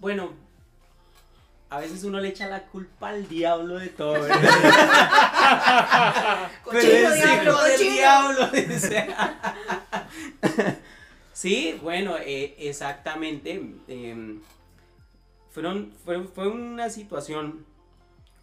[0.02, 0.34] bueno,
[1.70, 4.14] a veces uno le echa la culpa al diablo de todo,
[6.64, 7.92] Cochino, es diablo, del cochino.
[7.96, 9.08] diablo, dice.
[11.34, 13.60] Sí, bueno, eh, exactamente.
[13.88, 14.40] em,
[15.50, 17.66] fueron, fue, fue una situación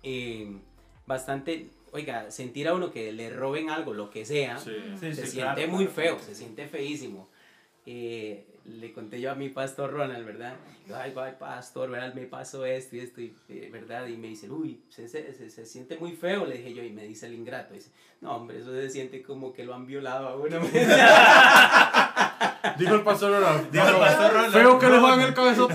[0.02, 0.60] em,
[1.06, 4.72] bastante, oiga, sentir a uno que le roben algo, lo que sea, Sí.
[5.00, 6.18] Sí, se sí, siente claro, muy claro.
[6.18, 7.28] feo, se siente feísimo.
[7.86, 10.54] Eh, le conté yo a mi pastor Ronald, ¿verdad?
[10.86, 12.12] Yo, ay, ay, pastor, ¿verdad?
[12.14, 14.06] Me pasó esto y esto, y, eh, ¿verdad?
[14.06, 16.90] Y me dice, uy, se, se, se, se siente muy feo, le dije yo, y
[16.90, 20.28] me dice el ingrato, dice, no, hombre, eso se siente como que lo han violado
[20.28, 20.60] a uno.
[22.78, 23.70] Dijo el pastor Ronald.
[23.70, 24.52] Dijo el pastor Ronald.
[24.52, 25.74] Feo que le juegan el cabezote.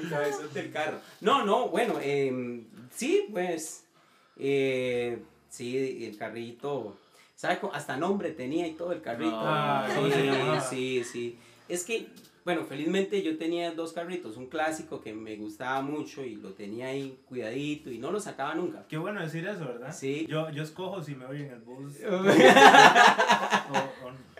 [0.00, 0.98] El cabezón del carro.
[1.20, 2.64] No, no, bueno, em,
[2.94, 3.84] sí, pues,
[4.38, 6.96] eh, sí, el carrito,
[7.36, 7.58] ¿sabe?
[7.58, 7.72] cómo?
[7.72, 9.32] Hasta nombre tenía y todo el carrito.
[9.34, 11.38] Ah, ¿cómo se sí, sí, sí.
[11.68, 12.08] Es que,
[12.44, 16.86] bueno, felizmente yo tenía dos carritos, un clásico que me gustaba mucho y lo tenía
[16.86, 18.84] ahí cuidadito y no lo sacaba nunca.
[18.88, 19.92] Qué bueno decir eso, ¿verdad?
[19.92, 20.26] Sí.
[20.28, 21.94] Yo, yo escojo si me voy en el bus.
[22.10, 22.16] o-
[24.06, 24.30] o-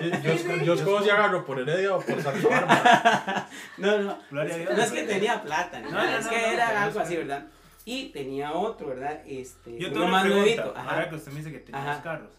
[0.00, 3.48] Yo, yo escojo si agarro por Heredia o por Santa Bárbara.
[3.78, 4.18] No, no.
[4.30, 4.76] Gloria a Dios.
[4.76, 7.46] No es que tenía plata, no, No, no, es que no, era algo así, ¿verdad?
[7.84, 9.20] Y tenía otro, ¿verdad?
[9.26, 11.94] Este, Yo uno tengo una más pregunta, ahora que usted me dice que tenía Ajá.
[11.94, 12.30] dos carros.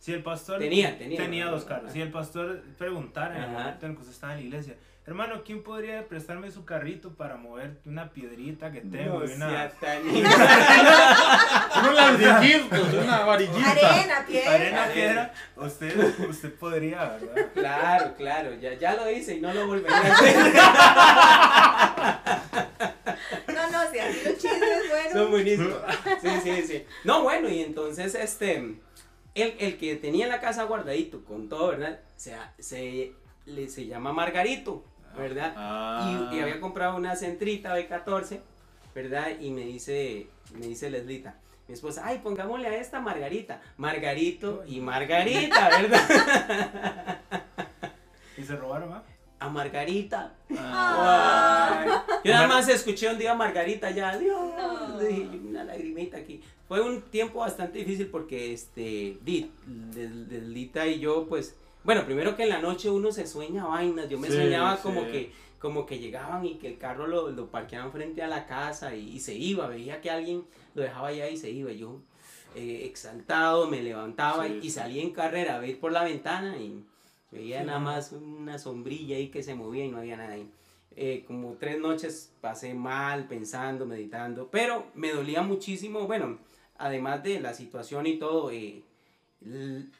[0.00, 1.44] Si el pastor Tenía, tenía.
[1.44, 4.44] dos carros, si el pastor preguntara en el momento en que usted estaba en la
[4.46, 4.76] iglesia,
[5.06, 9.18] hermano, ¿quién podría prestarme su carrito para mover una piedrita que tengo?
[9.20, 9.46] No y una...
[13.02, 13.70] una varillita.
[13.70, 14.54] Arena, piedra.
[14.54, 17.52] Arena, piedra, usted, usted podría, ¿verdad?
[17.52, 20.36] Claro, claro, ya, ya lo hice y no lo volvería a hacer.
[23.48, 25.10] No, no, si así los chismes, bueno.
[25.12, 25.74] Son buenísimos.
[26.22, 26.84] Sí, sí, sí.
[27.04, 28.76] No, bueno, y entonces este,
[29.34, 32.00] el, el que tenía la casa guardadito con todo, ¿verdad?
[32.16, 33.12] Se, se,
[33.46, 34.84] le, se llama Margarito,
[35.16, 35.54] ¿verdad?
[35.56, 36.28] Ah.
[36.32, 38.40] Y, y había comprado una centrita B14,
[38.94, 39.28] ¿verdad?
[39.40, 41.36] Y me dice, me dice Leslita,
[41.68, 43.60] mi esposa, ay, pongámosle a esta Margarita.
[43.76, 47.18] Margarito y Margarita, ¿verdad?
[48.36, 49.02] Y se robaron, ¿ah?
[49.38, 50.34] A Margarita.
[50.58, 51.80] Ah.
[51.82, 52.18] Ay.
[52.24, 54.98] Yo nada más escuché un día a Margarita ya, Dios, No.
[54.98, 56.42] dije, una lagrimita aquí.
[56.70, 62.50] Fue un tiempo bastante difícil porque, este, Deslita y yo, pues, bueno, primero que en
[62.50, 64.82] la noche uno se sueña vainas, yo me Sí, soñaba sí.
[64.84, 68.46] como que, como que llegaban y que el carro lo, lo parqueaban frente a la
[68.46, 70.44] casa y, y se iba, veía que alguien
[70.76, 71.98] lo dejaba allá y se iba, yo,
[72.54, 76.56] eh, exaltado, me levantaba Sí, y, y salía en carrera a ver por la ventana
[76.56, 76.84] y
[77.32, 80.48] veía nada más una sombrilla ahí que se movía y no había nada ahí.
[80.94, 86.38] Eh, como tres noches pasé mal, pensando, meditando, pero me dolía muchísimo, bueno,
[86.80, 88.82] además de la situación y todo, eh,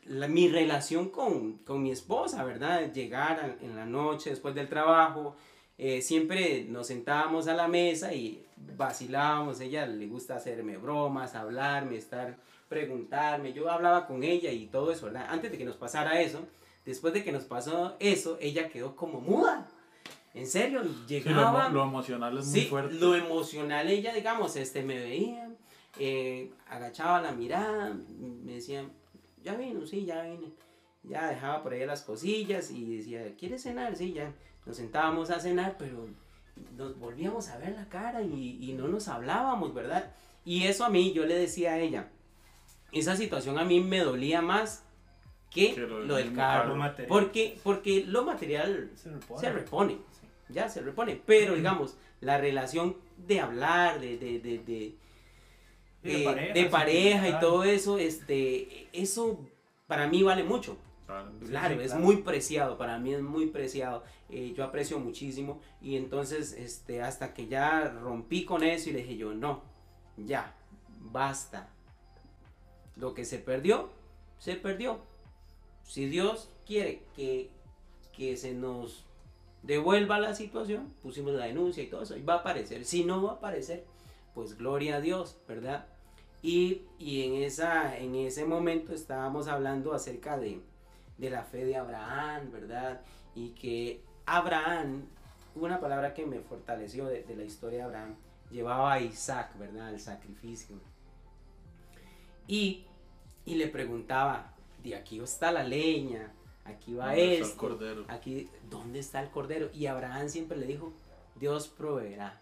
[0.05, 2.93] la- mi relación con, con mi esposa, ¿verdad?
[2.93, 5.37] Llegar a- en la noche después del trabajo,
[5.79, 8.45] eh, siempre nos sentábamos a la mesa y
[8.77, 12.37] vacilábamos, ella le gusta hacerme bromas, hablarme, estar,
[12.69, 15.27] preguntarme, yo hablaba con ella y todo eso, ¿verdad?
[15.31, 16.41] Antes de que nos pasara eso,
[16.85, 19.67] después de que nos pasó eso, ella quedó como muda.
[20.35, 21.69] En serio, Sí, lo, llegaba...
[21.69, 22.95] emo- lo emocional es muy Sí, fuerte.
[22.95, 25.50] lo emocional, ella, digamos, este, me veía,
[25.99, 28.85] eh, agachaba la mirada, me decía,
[29.43, 30.53] ya vino, sí, ya vine.
[31.03, 33.97] Ya dejaba por ahí las cosillas y decía, ¿quieres cenar?
[33.97, 34.33] Sí, ya.
[34.67, 36.09] Nos sentábamos a cenar, pero
[36.77, 40.13] nos volvíamos a ver la cara y, y no nos hablábamos, ¿verdad?
[40.45, 42.11] Y eso a mí, yo le decía a ella,
[42.93, 44.85] esa situación a mí me dolía más
[45.51, 47.09] que Que lo lo, del carro material.
[47.09, 49.41] Porque, porque lo material Se repone.
[49.41, 50.27] se repone, Sí.
[50.51, 54.95] ya se repone, pero digamos, la relación de hablar, de, de, de, de,
[56.03, 57.47] Sí, de eh, pareja, de pareja y claro.
[57.47, 59.47] todo eso, este, eso
[59.87, 60.79] para mí vale mucho.
[61.07, 61.31] Claro.
[61.47, 62.05] Claro, sí, es claro.
[62.05, 64.05] muy preciado, para mí es muy preciado.
[64.31, 69.01] eh, yo aprecio muchísimo y entonces este, hasta que ya rompí con eso y le
[69.01, 69.63] dije yo, no,
[70.17, 70.55] ya,
[71.01, 71.69] basta.
[72.97, 73.91] Lo que se perdió,
[74.39, 75.01] se perdió.
[75.85, 77.51] Si Dios quiere que,
[78.17, 79.05] que se nos
[79.63, 82.85] devuelva la situación, pusimos la denuncia y todo eso, y va a aparecer.
[82.85, 83.85] Si no va a aparecer,
[84.35, 85.87] pues gloria a Dios, ¿verdad?
[86.43, 90.61] Y, y en, esa, en ese momento estábamos hablando acerca de,
[91.19, 93.03] de la fe de Abraham, ¿verdad?
[93.35, 95.05] Y que Abraham,
[95.55, 98.17] una palabra que me fortaleció de, de la historia de Abraham,
[98.51, 99.93] llevaba a Isaac, ¿verdad?
[99.93, 100.77] El sacrificio.
[102.47, 102.87] Y,
[103.45, 106.33] y le preguntaba, de aquí está la leña,
[106.65, 108.05] aquí va ¿Dónde está el esto, cordero?
[108.09, 109.71] aquí, ¿dónde está el cordero?
[109.75, 110.93] Y Abraham siempre le dijo,
[111.37, 112.41] Dios proveerá.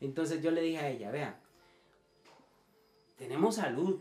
[0.00, 1.40] Entonces yo le dije a ella, vea,
[3.16, 4.00] tenemos salud,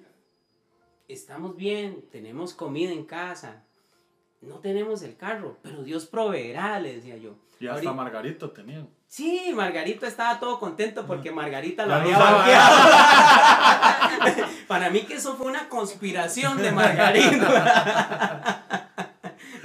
[1.07, 3.63] estamos bien, tenemos comida en casa,
[4.41, 7.35] no tenemos el carro, pero Dios proveerá, le decía yo.
[7.59, 8.87] Y hasta Ahorita- Margarito tenían.
[9.07, 12.77] Sí, Margarita estaba todo contento porque Margarita lo había banqueado.
[14.67, 18.63] Para mí que eso fue una conspiración de Margarita.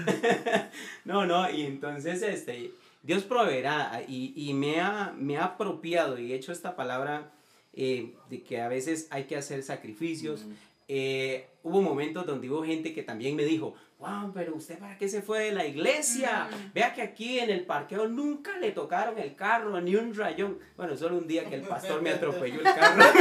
[1.05, 2.72] No, no, y entonces este,
[3.03, 7.32] Dios proveerá y, y me, ha, me ha apropiado y he hecho esta palabra
[7.74, 10.44] eh, de que a veces hay que hacer sacrificios.
[10.88, 15.09] Eh, hubo momentos donde hubo gente que también me dijo, wow, pero usted para qué
[15.09, 16.48] se fue de la iglesia?
[16.50, 16.72] Mm.
[16.74, 20.59] Vea que aquí en el parqueo nunca le tocaron el carro, ni un rayón.
[20.76, 23.05] Bueno, solo un día que el pastor me atropelló el carro.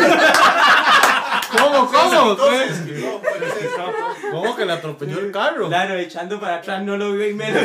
[1.58, 2.36] ¿Cómo, cómo?
[2.36, 2.84] Pues?
[4.32, 5.68] ¿Cómo que le atropelló el carro?
[5.68, 7.62] Claro, echando para atrás no lo vio y me lo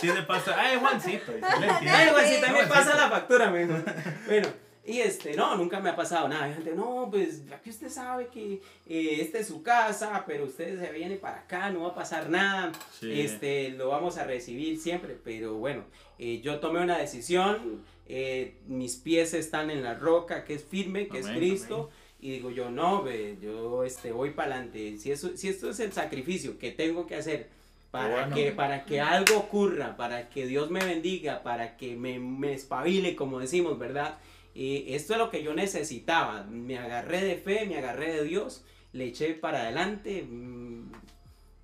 [0.00, 0.54] Tiene pasta.
[0.58, 1.32] Ay, Juancito.
[1.32, 1.90] le entiende.
[1.90, 3.66] Ay, güey, si también No, pasa la factura, me.
[3.66, 4.48] Bueno,
[4.84, 6.44] y este, no, nunca me ha pasado nada.
[6.44, 10.80] Hay gente, no, pues aquí usted sabe que eh, esta es su casa, pero usted
[10.80, 12.72] se viene para acá, no va a pasar nada.
[12.98, 13.20] Sí.
[13.20, 15.84] Este, lo vamos a recibir siempre, pero bueno,
[16.18, 21.08] eh, yo tomé una decisión, eh, mis pies están en la roca que es firme,
[21.08, 21.90] que Amén, es Cristo.
[22.18, 24.98] Y digo yo, no, ve, yo este, voy para adelante.
[24.98, 27.48] Si, eso, si esto es el sacrificio que tengo que hacer
[27.90, 28.36] para, Bueno.
[28.36, 33.16] que, para que algo ocurra, para que Dios me bendiga, para que me, me espabile,
[33.16, 34.18] como decimos, ¿verdad?
[34.54, 36.44] Y esto es lo que yo necesitaba.
[36.44, 40.92] Me agarré de fe, me agarré de Dios, le eché para adelante, mm,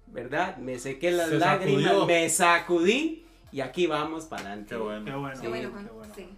[0.08, 0.56] ¿verdad?
[0.58, 2.06] Me sequé las Se lágrimas, sacudió.
[2.06, 4.68] me sacudí y aquí vamos para adelante.
[4.74, 5.04] Qué bueno.
[5.04, 5.40] Qué bueno.
[5.40, 6.14] Qué bueno, qué bueno.
[6.14, 6.28] Sí.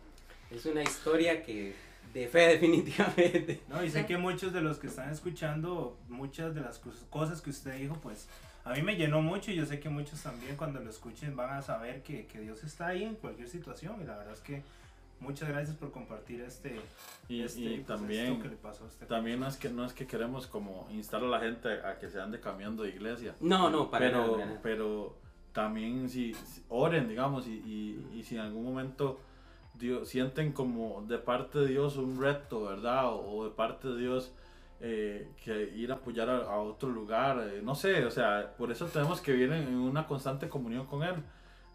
[0.50, 1.74] Es una historia que
[2.14, 3.60] de fe definitivamente.
[3.68, 7.42] No, y sé que muchos de los que están escuchando, muchas de las cos- cosas
[7.42, 8.28] que usted dijo, pues
[8.68, 11.50] a mí me llenó mucho y yo sé que muchos también cuando lo escuchen van
[11.50, 14.62] a saber que, que Dios está ahí en cualquier situación y la verdad es que
[15.20, 16.80] muchas gracias por compartir este,
[17.28, 19.06] Y, este, y pues, también, esto que le pasó a usted.
[19.06, 22.08] también no es que no es que queremos como instar a la gente a que
[22.08, 23.34] se ande cambiando de iglesia.
[23.40, 24.60] No, no, para pero, nada, para nada.
[24.62, 25.16] pero
[25.52, 29.18] también si, si- oren, digamos, y, y, y si en algún momento
[29.74, 33.06] Dios, sienten como de parte de Dios un reto, ¿verdad?
[33.12, 34.32] O, o de parte de Dios
[34.80, 38.70] eh, que ir a apoyar a, a otro lugar, eh, no sé, o sea, por
[38.70, 41.16] eso tenemos que vivir en, en una constante comunión con Él.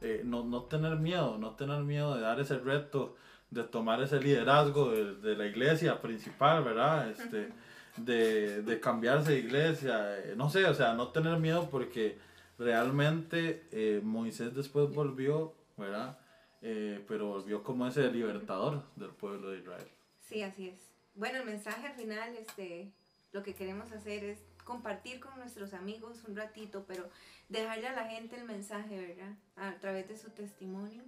[0.01, 3.16] Eh, no, no tener miedo, no tener miedo de dar ese reto,
[3.49, 7.10] de tomar ese liderazgo de, de la iglesia principal, ¿verdad?
[7.10, 7.49] Este,
[7.97, 12.18] de, de cambiarse de iglesia, eh, no sé, o sea, no tener miedo porque
[12.58, 16.18] realmente eh, Moisés después volvió, ¿verdad?
[16.62, 19.88] Pero volvió como ese libertador del pueblo de Israel.
[20.22, 20.93] Sí, así es.
[21.16, 22.91] Bueno, el mensaje al final, este,
[23.32, 27.09] lo que queremos hacer es compartir con nuestros amigos un ratito, pero
[27.49, 29.34] dejarle a la gente el mensaje, ¿verdad?
[29.55, 31.03] A través de su testimonio.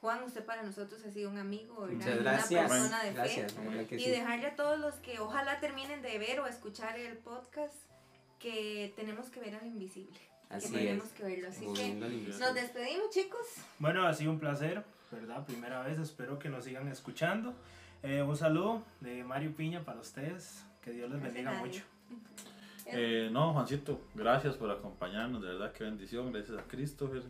[0.00, 1.94] Juan, usted para nosotros ha sido un amigo, ¿verdad?
[1.96, 2.70] Muchas Una gracias.
[2.70, 3.14] persona de fe.
[3.14, 4.10] Gracias, verdad que Y sí.
[4.10, 7.74] dejarle a todos los que ojalá terminen de ver o escuchar el podcast
[8.38, 10.18] que tenemos que ver al invisible.
[10.50, 11.12] Así que tenemos es.
[11.12, 11.48] que verlo.
[11.48, 12.38] Así Muy que lindo.
[12.38, 13.46] nos despedimos, chicos.
[13.78, 15.44] Bueno, ha sido un placer, ¿verdad?
[15.46, 17.54] Primera vez, espero que nos sigan escuchando.
[18.06, 21.82] Eh, un saludo de Mario Piña para ustedes, que Dios les bendiga mucho.
[22.86, 27.22] Eh, no, Juancito, gracias por acompañarnos, de verdad que bendición, gracias a Christopher,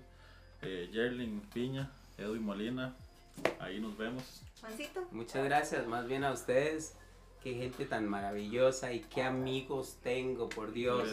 [0.63, 2.93] eh, Yerling Piña, Edwin Molina,
[3.61, 4.43] ahí nos vemos.
[4.61, 5.07] Juancito.
[5.13, 6.97] Muchas gracias, más bien a ustedes.
[7.41, 11.09] Qué gente tan maravillosa y qué amigos tengo, por Dios.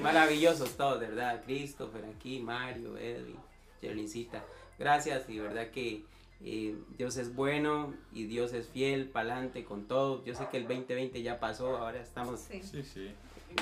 [0.00, 1.42] Maravillosos todos, de verdad.
[1.44, 3.40] Christopher aquí, Mario, Edwin,
[3.80, 4.44] Jerlincita.
[4.78, 6.04] Gracias y de verdad que
[6.44, 10.24] Eh, Dios es bueno y Dios es fiel, pa'lante con todo.
[10.24, 12.62] Yo sé que el 2020 ya pasó, ahora estamos Sí.
[12.62, 13.10] Sí, sí.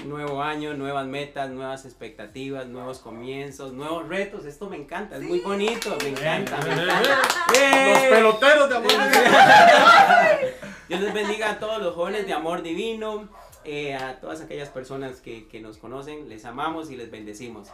[0.04, 4.44] nuevo año, nuevas metas, nuevas expectativas, nuevos comienzos, nuevos retos.
[4.44, 6.58] Esto me encanta, es muy bonito, me encanta.
[6.62, 7.22] me encanta.
[7.90, 8.90] Los peloteros de amor.
[10.88, 13.28] Dios les bendiga a todos los jóvenes de amor divino,
[13.64, 17.68] eh, a todas aquellas personas que, que nos conocen, les amamos y les bendecimos.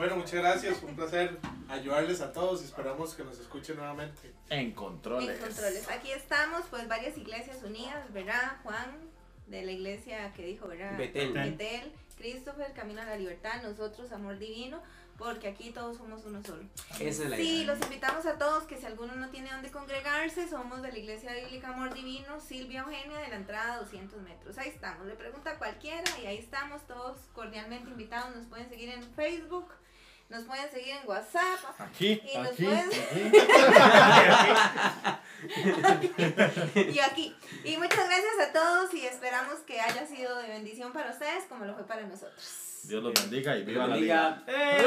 [0.00, 0.78] Bueno, muchas gracias.
[0.78, 1.38] Fue un placer
[1.68, 4.32] ayudarles a todos y esperamos que nos escuchen nuevamente.
[4.48, 5.36] En controles.
[5.38, 5.86] En controles.
[5.90, 8.56] Aquí estamos, pues varias iglesias unidas, ¿verdad?
[8.62, 8.96] Juan,
[9.48, 10.96] de la iglesia que dijo, ¿verdad?
[10.96, 11.34] Betel.
[11.34, 14.82] Betel, Christopher, Camino a la Libertad, nosotros, Amor Divino,
[15.18, 16.62] porque aquí todos somos uno solo.
[16.98, 17.74] Esa es la Sí, idea.
[17.74, 21.34] los invitamos a todos que si alguno no tiene dónde congregarse, somos de la Iglesia
[21.34, 24.56] Bíblica Amor Divino, Silvia Eugenia, de la entrada a 200 metros.
[24.56, 28.34] Ahí estamos, le pregunta a cualquiera y ahí estamos todos cordialmente invitados.
[28.34, 29.68] Nos pueden seguir en Facebook,
[30.30, 31.58] nos pueden seguir en WhatsApp.
[31.78, 32.90] Aquí, Y nos aquí, pueden-
[35.84, 36.10] aquí.
[36.94, 37.36] y aquí.
[37.64, 41.64] Y muchas gracias a todos y esperamos que haya sido de bendición para ustedes como
[41.64, 42.80] lo fue para nosotros.
[42.84, 44.42] Dios los bendiga y viva Dios la bendiga.
[44.46, 44.86] liga.